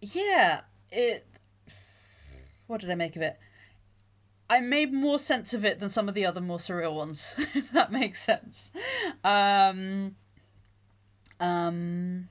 yeah, 0.00 0.60
it. 0.90 1.26
What 2.66 2.82
did 2.82 2.90
I 2.90 2.94
make 2.96 3.16
of 3.16 3.22
it? 3.22 3.38
I 4.50 4.60
made 4.60 4.92
more 4.92 5.18
sense 5.18 5.54
of 5.54 5.64
it 5.64 5.78
than 5.78 5.88
some 5.90 6.08
of 6.08 6.14
the 6.14 6.26
other 6.26 6.40
more 6.40 6.58
surreal 6.58 6.94
ones, 6.94 7.34
if 7.54 7.72
that 7.72 7.92
makes 7.92 8.22
sense. 8.22 8.70
Um, 9.22 10.16
um, 11.38 12.28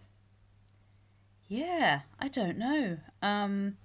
yeah, 1.48 2.02
I 2.20 2.28
don't 2.28 2.58
know. 2.58 2.98
Um, 3.22 3.78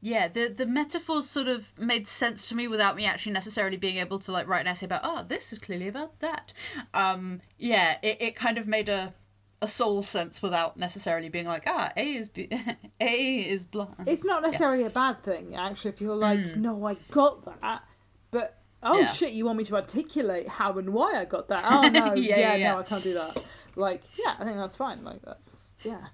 yeah, 0.00 0.28
the 0.28 0.48
the 0.48 0.66
metaphors 0.66 1.26
sort 1.26 1.48
of 1.48 1.66
made 1.78 2.06
sense 2.06 2.48
to 2.48 2.54
me 2.54 2.68
without 2.68 2.96
me 2.96 3.06
actually 3.06 3.32
necessarily 3.32 3.76
being 3.76 3.96
able 3.96 4.18
to 4.20 4.32
like 4.32 4.46
write 4.46 4.60
an 4.60 4.68
essay 4.68 4.86
about 4.86 5.00
oh 5.04 5.24
this 5.26 5.52
is 5.52 5.58
clearly 5.58 5.88
about 5.88 6.18
that. 6.20 6.52
Um, 6.92 7.40
yeah, 7.58 7.98
it, 8.02 8.18
it 8.20 8.36
kind 8.36 8.58
of 8.58 8.66
made 8.66 8.88
a 8.88 9.14
a 9.62 9.66
soul 9.66 10.02
sense 10.02 10.42
without 10.42 10.76
necessarily 10.76 11.28
being 11.30 11.46
like 11.46 11.64
ah 11.66 11.90
A 11.96 12.04
is 12.14 12.28
B- 12.28 12.50
A 13.00 13.36
is 13.48 13.64
blind. 13.64 13.94
It's 14.06 14.24
not 14.24 14.42
necessarily 14.42 14.84
a 14.84 14.90
bad 14.90 15.22
thing, 15.22 15.56
actually, 15.56 15.90
if 15.92 16.00
you're 16.00 16.14
like, 16.14 16.38
no, 16.56 16.84
I 16.86 16.94
got 17.10 17.44
that, 17.62 17.82
but 18.30 18.58
oh 18.82 19.00
Yeah. 19.00 19.12
shit, 19.12 19.32
you 19.32 19.46
want 19.46 19.58
me 19.58 19.64
to 19.64 19.76
articulate 19.76 20.46
how 20.48 20.78
and 20.78 20.90
why 20.92 21.18
I 21.18 21.24
got 21.24 21.48
that? 21.48 21.64
Oh 21.66 21.88
no, 21.88 22.14
Yeah, 22.14 22.14
yeah, 22.16 22.36
yeah, 22.38 22.54
yeah. 22.56 22.72
no, 22.72 22.78
I 22.80 22.82
can't 22.82 23.02
do 23.02 23.14
that. 23.14 23.40
Like, 23.76 24.02
yeah, 24.18 24.36
I 24.38 24.44
think 24.44 24.56
that's 24.56 24.76
fine. 24.76 25.04
Like, 25.04 25.22
that's 25.22 25.74
yeah. 25.84 26.06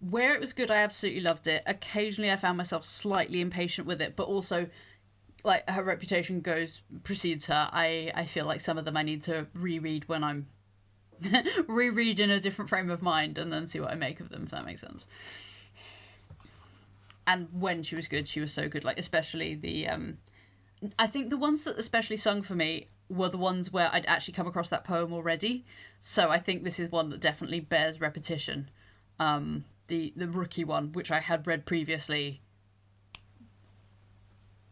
where 0.00 0.34
it 0.34 0.40
was 0.40 0.52
good, 0.54 0.70
I 0.70 0.78
absolutely 0.78 1.20
loved 1.20 1.46
it. 1.46 1.62
Occasionally, 1.66 2.30
I 2.30 2.36
found 2.36 2.56
myself 2.56 2.84
slightly 2.84 3.40
impatient 3.40 3.86
with 3.86 4.00
it, 4.00 4.16
but 4.16 4.24
also, 4.24 4.68
like 5.44 5.68
her 5.70 5.82
reputation 5.82 6.40
goes 6.40 6.82
precedes 7.04 7.46
her. 7.46 7.68
I 7.72 8.10
I 8.14 8.24
feel 8.24 8.44
like 8.44 8.60
some 8.60 8.76
of 8.78 8.84
them 8.84 8.96
I 8.96 9.02
need 9.02 9.22
to 9.24 9.46
reread 9.54 10.08
when 10.08 10.24
I'm 10.24 10.46
reread 11.66 12.20
in 12.20 12.30
a 12.30 12.40
different 12.40 12.68
frame 12.68 12.90
of 12.90 13.02
mind 13.02 13.38
and 13.38 13.52
then 13.52 13.66
see 13.66 13.80
what 13.80 13.90
I 13.90 13.94
make 13.94 14.20
of 14.20 14.28
them. 14.28 14.44
If 14.44 14.50
that 14.50 14.64
makes 14.64 14.80
sense. 14.80 15.06
And 17.26 17.48
when 17.52 17.82
she 17.82 17.96
was 17.96 18.08
good, 18.08 18.26
she 18.26 18.40
was 18.40 18.52
so 18.52 18.68
good. 18.68 18.84
Like 18.84 18.98
especially 18.98 19.54
the 19.54 19.88
um, 19.88 20.18
I 20.98 21.06
think 21.06 21.28
the 21.30 21.36
ones 21.36 21.64
that 21.64 21.78
especially 21.78 22.16
sung 22.16 22.42
for 22.42 22.54
me 22.54 22.88
were 23.08 23.28
the 23.28 23.38
ones 23.38 23.72
where 23.72 23.88
I'd 23.92 24.06
actually 24.06 24.34
come 24.34 24.46
across 24.46 24.68
that 24.68 24.84
poem 24.84 25.12
already. 25.12 25.64
So 26.00 26.30
I 26.30 26.38
think 26.38 26.62
this 26.62 26.78
is 26.78 26.90
one 26.90 27.10
that 27.10 27.20
definitely 27.20 27.60
bears 27.60 28.00
repetition 28.00 28.70
um, 29.18 29.64
the 29.88 30.12
the 30.16 30.28
rookie 30.28 30.64
one, 30.64 30.92
which 30.92 31.10
I 31.10 31.20
had 31.20 31.46
read 31.46 31.66
previously, 31.66 32.40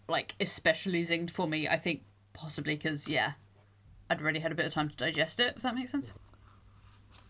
like 0.09 0.35
especially 0.41 1.03
zinged 1.05 1.31
for 1.31 1.47
me. 1.47 1.69
I 1.69 1.79
think 1.79 2.03
possibly 2.33 2.77
because 2.77 3.09
yeah, 3.09 3.33
I'd 4.09 4.21
already 4.21 4.41
had 4.41 4.53
a 4.53 4.55
bit 4.55 4.67
of 4.67 4.73
time 4.73 4.89
to 4.89 4.97
digest 4.97 5.41
it. 5.41 5.55
If 5.57 5.63
that 5.63 5.75
makes 5.75 5.91
sense. 5.91 6.13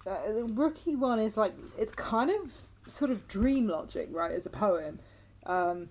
Uh, 0.06 0.32
the 0.32 0.44
rookie 0.44 0.94
one 0.94 1.18
is 1.18 1.36
like 1.36 1.52
it's 1.76 1.92
kind 1.92 2.30
of 2.30 2.52
sort 2.90 3.10
of 3.10 3.26
dream 3.28 3.66
logic, 3.66 4.08
right? 4.12 4.30
As 4.30 4.46
a 4.46 4.50
poem, 4.50 4.98
um, 5.46 5.88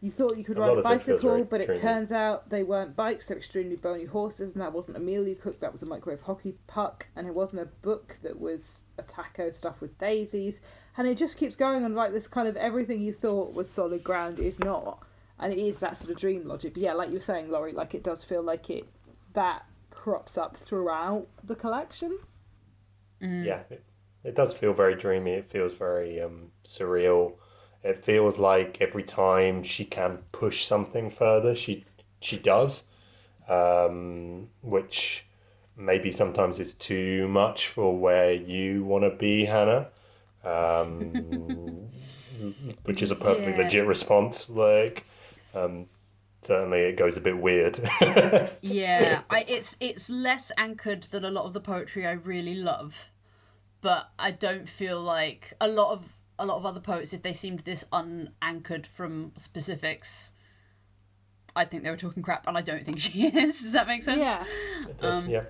you 0.00 0.10
thought 0.10 0.36
you 0.36 0.44
could 0.44 0.58
A 0.58 0.60
ride 0.60 0.66
a 0.66 0.74
lot 0.74 0.86
of 0.86 0.92
it 0.92 1.04
feels 1.04 1.22
bicycle, 1.22 1.44
but 1.44 1.60
it 1.60 1.80
turns 1.80 2.12
out 2.12 2.50
they 2.50 2.62
weren't 2.62 2.94
bikes; 2.94 3.26
they're 3.26 3.36
extremely 3.36 3.76
bony 3.76 4.04
horses, 4.04 4.52
and 4.52 4.62
that 4.62 4.72
wasn't 4.72 4.96
a 4.96 5.00
meal 5.00 5.26
you 5.26 5.34
cooked. 5.34 5.60
That 5.60 5.72
was 5.72 5.82
a 5.82 5.86
microwave 5.86 6.22
hockey 6.22 6.54
puck, 6.66 7.06
and 7.16 7.26
it 7.26 7.34
wasn't 7.34 7.62
a 7.62 7.66
book 7.82 8.16
that 8.22 8.38
was 8.38 8.82
a 8.98 9.02
taco 9.02 9.50
stuffed 9.50 9.80
with 9.80 9.98
daisies. 9.98 10.60
And 10.96 11.08
it 11.08 11.18
just 11.18 11.36
keeps 11.36 11.56
going 11.56 11.84
on 11.84 11.94
like 11.94 12.12
this 12.12 12.28
kind 12.28 12.46
of 12.46 12.56
everything 12.56 13.00
you 13.00 13.12
thought 13.12 13.52
was 13.52 13.68
solid 13.68 14.04
ground 14.04 14.38
is 14.38 14.58
not, 14.60 15.02
and 15.40 15.52
it 15.52 15.58
is 15.58 15.78
that 15.78 15.96
sort 15.96 16.10
of 16.10 16.16
dream 16.18 16.46
logic. 16.46 16.74
But 16.74 16.82
yeah, 16.82 16.92
like 16.92 17.08
you 17.08 17.14
were 17.14 17.20
saying, 17.20 17.50
Laurie, 17.50 17.72
like 17.72 17.94
it 17.94 18.04
does 18.04 18.22
feel 18.22 18.42
like 18.42 18.70
it 18.70 18.84
that 19.32 19.64
crops 19.90 20.38
up 20.38 20.56
throughout 20.56 21.26
the 21.42 21.56
collection. 21.56 22.18
Yeah, 23.24 23.60
it, 23.70 23.84
it 24.24 24.34
does 24.34 24.54
feel 24.54 24.72
very 24.72 24.94
dreamy. 24.94 25.32
It 25.32 25.50
feels 25.50 25.72
very 25.72 26.20
um, 26.20 26.50
surreal. 26.64 27.34
It 27.82 28.04
feels 28.04 28.38
like 28.38 28.78
every 28.80 29.02
time 29.02 29.62
she 29.62 29.84
can 29.84 30.18
push 30.32 30.64
something 30.64 31.10
further, 31.10 31.54
she 31.54 31.84
she 32.20 32.38
does, 32.38 32.84
um, 33.48 34.48
which 34.62 35.24
maybe 35.76 36.10
sometimes 36.12 36.60
is 36.60 36.74
too 36.74 37.28
much 37.28 37.68
for 37.68 37.96
where 37.98 38.32
you 38.32 38.84
want 38.84 39.04
to 39.04 39.10
be, 39.10 39.44
Hannah. 39.44 39.88
Um, 40.44 41.88
which 42.84 43.02
is 43.02 43.10
a 43.10 43.16
perfectly 43.16 43.52
Yeah. 43.52 43.58
legit 43.64 43.86
response. 43.86 44.50
Like, 44.50 45.04
um, 45.54 45.86
certainly 46.42 46.80
it 46.80 46.96
goes 46.96 47.16
a 47.16 47.20
bit 47.20 47.38
weird. 47.38 47.78
Yeah, 48.62 49.22
I 49.30 49.44
it's 49.46 49.76
it's 49.80 50.08
less 50.10 50.50
anchored 50.56 51.04
than 51.04 51.24
a 51.24 51.30
lot 51.30 51.44
of 51.44 51.52
the 51.52 51.60
poetry 51.60 52.06
I 52.06 52.12
really 52.12 52.54
love, 52.54 53.10
but 53.84 54.08
I 54.18 54.30
don't 54.30 54.66
feel 54.66 54.98
like 54.98 55.52
a 55.60 55.68
lot 55.68 55.92
of 55.92 56.04
a 56.38 56.46
lot 56.46 56.56
of 56.56 56.64
other 56.64 56.80
poets 56.80 57.12
if 57.12 57.20
they 57.20 57.34
seemed 57.34 57.60
this 57.60 57.84
unanchored 57.92 58.86
from 58.86 59.32
specifics. 59.36 60.32
I 61.54 61.66
think 61.66 61.84
they 61.84 61.90
were 61.90 61.98
talking 61.98 62.22
crap, 62.22 62.46
and 62.48 62.56
I 62.56 62.62
don't 62.62 62.82
think 62.82 62.98
she 62.98 63.26
is. 63.26 63.60
Does 63.60 63.72
that 63.72 63.86
make 63.86 64.02
sense? 64.02 64.20
Yeah. 64.20 64.42
It 64.88 65.00
does, 65.00 65.24
um, 65.24 65.30
yeah. 65.30 65.42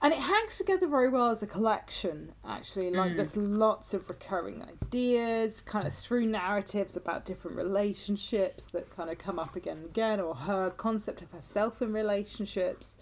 And 0.00 0.12
it 0.12 0.20
hangs 0.20 0.56
together 0.56 0.86
very 0.86 1.08
well 1.08 1.30
as 1.30 1.42
a 1.42 1.46
collection, 1.46 2.32
actually. 2.46 2.90
Like, 2.92 3.12
mm. 3.12 3.16
there's 3.16 3.36
lots 3.36 3.94
of 3.94 4.08
recurring 4.08 4.62
ideas, 4.62 5.60
kind 5.60 5.86
of 5.86 5.92
through 5.92 6.26
narratives 6.26 6.96
about 6.96 7.26
different 7.26 7.56
relationships 7.56 8.68
that 8.68 8.94
kind 8.96 9.10
of 9.10 9.18
come 9.18 9.40
up 9.40 9.56
again 9.56 9.78
and 9.78 9.86
again, 9.86 10.20
or 10.20 10.36
her 10.36 10.70
concept 10.70 11.20
of 11.20 11.32
herself 11.32 11.82
in 11.82 11.92
relationships 11.92 12.94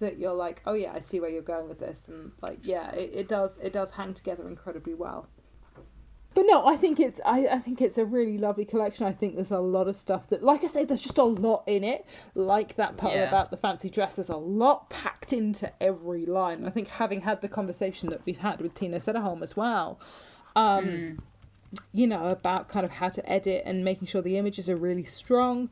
that 0.00 0.18
you're 0.18 0.34
like, 0.34 0.60
oh 0.66 0.74
yeah, 0.74 0.92
I 0.92 1.00
see 1.00 1.20
where 1.20 1.30
you're 1.30 1.42
going 1.42 1.68
with 1.68 1.78
this. 1.78 2.08
And, 2.08 2.32
like, 2.42 2.58
yeah, 2.62 2.90
it, 2.92 3.10
it 3.14 3.28
does 3.28 3.58
it 3.62 3.72
does 3.72 3.90
hang 3.90 4.14
together 4.14 4.48
incredibly 4.48 4.94
well. 4.94 5.28
But 6.32 6.44
no, 6.46 6.64
I 6.64 6.76
think 6.76 7.00
it's 7.00 7.20
I, 7.24 7.46
I 7.48 7.58
think 7.58 7.80
it's 7.80 7.98
a 7.98 8.04
really 8.04 8.38
lovely 8.38 8.64
collection. 8.64 9.04
I 9.06 9.12
think 9.12 9.34
there's 9.34 9.50
a 9.50 9.58
lot 9.58 9.88
of 9.88 9.96
stuff 9.96 10.28
that, 10.28 10.42
like 10.42 10.62
I 10.62 10.68
say, 10.68 10.84
there's 10.84 11.02
just 11.02 11.18
a 11.18 11.24
lot 11.24 11.64
in 11.66 11.82
it. 11.82 12.06
Like 12.34 12.76
that 12.76 12.96
poem 12.96 13.14
Yeah. 13.14 13.28
about 13.28 13.50
the 13.50 13.56
fancy 13.56 13.90
dress, 13.90 14.14
there's 14.14 14.28
a 14.28 14.36
lot 14.36 14.90
packed 14.90 15.32
into 15.32 15.72
every 15.82 16.26
line. 16.26 16.64
I 16.64 16.70
think 16.70 16.88
having 16.88 17.20
had 17.22 17.40
the 17.40 17.48
conversation 17.48 18.10
that 18.10 18.20
we've 18.24 18.38
had 18.38 18.60
with 18.60 18.74
Tina 18.74 18.98
Sederholm 18.98 19.42
as 19.42 19.56
well, 19.56 19.98
um, 20.54 21.18
you 21.92 22.06
know, 22.06 22.28
about 22.28 22.68
kind 22.68 22.84
of 22.84 22.92
how 22.92 23.08
to 23.08 23.28
edit 23.30 23.64
and 23.66 23.84
making 23.84 24.06
sure 24.06 24.22
the 24.22 24.36
images 24.38 24.68
are 24.70 24.76
really 24.76 25.04
strong. 25.04 25.68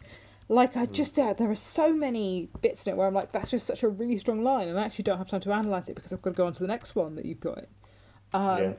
Like 0.50 0.76
I 0.76 0.87
just 0.87 1.14
there, 1.14 1.34
there 1.34 1.50
are 1.50 1.54
so 1.54 1.92
many 1.92 2.48
bits 2.62 2.87
in 2.87 2.92
it 2.92 2.96
where 2.96 3.06
I'm 3.06 3.12
like, 3.12 3.32
that's 3.32 3.50
just 3.50 3.66
such 3.66 3.82
a 3.82 3.88
really 3.88 4.18
strong 4.18 4.42
line, 4.42 4.68
and 4.68 4.78
I 4.78 4.84
actually 4.84 5.02
don't 5.02 5.18
have 5.18 5.28
time 5.28 5.42
to 5.42 5.52
analyze 5.52 5.90
it 5.90 5.94
because 5.94 6.12
I've 6.12 6.22
got 6.22 6.30
to 6.30 6.37
go 6.37 6.46
on 6.46 6.54
to 6.54 6.61
the 6.61 6.66
next 6.66 6.94
one 6.94 7.16
that 7.16 7.26
you've 7.26 7.40
got. 7.40 7.66
Um, 8.32 8.58
yeah. 8.58 8.72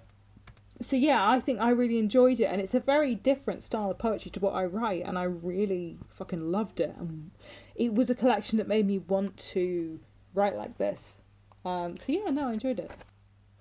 so 0.81 0.95
yeah, 0.95 1.29
I 1.29 1.39
think 1.39 1.59
I 1.59 1.69
really 1.69 1.99
enjoyed 1.99 2.39
it, 2.39 2.45
and 2.45 2.59
it's 2.59 2.73
a 2.73 2.79
very 2.79 3.13
different 3.13 3.61
style 3.61 3.91
of 3.91 3.99
poetry 3.99 4.31
to 4.31 4.39
what 4.39 4.55
I 4.55 4.65
write, 4.65 5.03
and 5.05 5.17
I 5.17 5.23
really 5.23 5.99
fucking 6.15 6.51
loved 6.51 6.79
it. 6.79 6.95
And 6.97 7.29
it 7.75 7.93
was 7.93 8.09
a 8.09 8.15
collection 8.15 8.57
that 8.57 8.67
made 8.67 8.87
me 8.87 8.97
want 8.97 9.37
to 9.37 9.99
write 10.33 10.55
like 10.55 10.79
this. 10.79 11.17
Um, 11.63 11.97
so 11.97 12.05
yeah, 12.07 12.31
no, 12.31 12.49
I 12.49 12.53
enjoyed 12.53 12.79
it. 12.79 12.89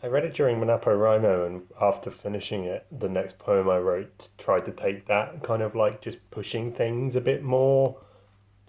I 0.02 0.06
read 0.06 0.24
it 0.24 0.34
during 0.34 0.60
NaPoWriMo, 0.60 1.46
and 1.46 1.62
after 1.80 2.10
finishing 2.10 2.64
it, 2.64 2.86
the 2.92 3.08
next 3.08 3.38
poem 3.38 3.68
I 3.68 3.78
wrote 3.78 4.28
tried 4.38 4.64
to 4.66 4.72
take 4.72 5.06
that 5.06 5.42
kind 5.42 5.60
of 5.62 5.74
like 5.74 6.00
just 6.00 6.18
pushing 6.30 6.72
things 6.72 7.16
a 7.16 7.20
bit 7.20 7.42
more 7.42 7.98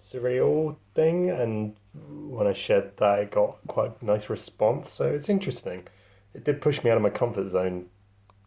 surreal 0.00 0.76
thing. 0.94 1.30
And 1.30 1.76
when 2.28 2.48
I 2.48 2.52
shared 2.52 2.96
that, 2.96 3.20
it 3.20 3.30
got 3.30 3.58
quite 3.68 3.92
a 4.00 4.04
nice 4.04 4.28
response. 4.28 4.90
So 4.90 5.06
it's 5.06 5.28
interesting. 5.28 5.86
It 6.34 6.44
did 6.44 6.60
push 6.60 6.82
me 6.82 6.90
out 6.90 6.96
of 6.96 7.02
my 7.02 7.10
comfort 7.10 7.48
zone 7.48 7.86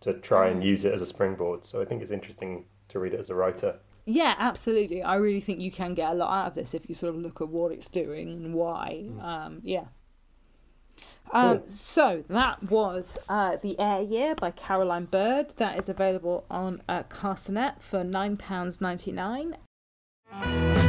to 0.02 0.16
try 0.16 0.50
and 0.50 0.62
use 0.62 0.84
it 0.84 0.94
as 0.94 1.02
a 1.02 1.06
springboard. 1.06 1.64
So 1.64 1.82
I 1.82 1.86
think 1.86 2.02
it's 2.02 2.12
interesting 2.12 2.66
to 2.90 3.00
read 3.00 3.14
it 3.14 3.20
as 3.20 3.30
a 3.30 3.36
writer. 3.36 3.80
Yeah, 4.06 4.36
absolutely. 4.38 5.02
I 5.02 5.16
really 5.16 5.40
think 5.40 5.62
you 5.62 5.72
can 5.72 5.94
get 5.94 6.12
a 6.12 6.14
lot 6.14 6.38
out 6.38 6.48
of 6.48 6.56
this 6.56 6.74
if 6.74 6.90
you 6.90 6.96
sort 6.96 7.16
of 7.16 7.22
look 7.22 7.40
at 7.40 7.48
what 7.48 7.72
it's 7.72 7.88
doing 7.88 8.28
and 8.28 8.54
why. 8.54 9.06
Um, 9.22 9.62
yeah. 9.64 9.86
Um. 11.32 11.68
So 11.68 12.24
that 12.30 12.70
was 12.70 13.18
uh, 13.28 13.58
The 13.62 13.80
Air 13.80 14.02
Year 14.02 14.36
by 14.36 14.52
Caroline 14.52 15.06
Bird. 15.06 15.56
That 15.58 15.80
is 15.80 15.90
available 15.90 16.46
on 16.50 16.82
uh, 16.88 17.04
Carcanet 17.04 17.82
for 17.82 18.04
£9.99. 18.04 20.83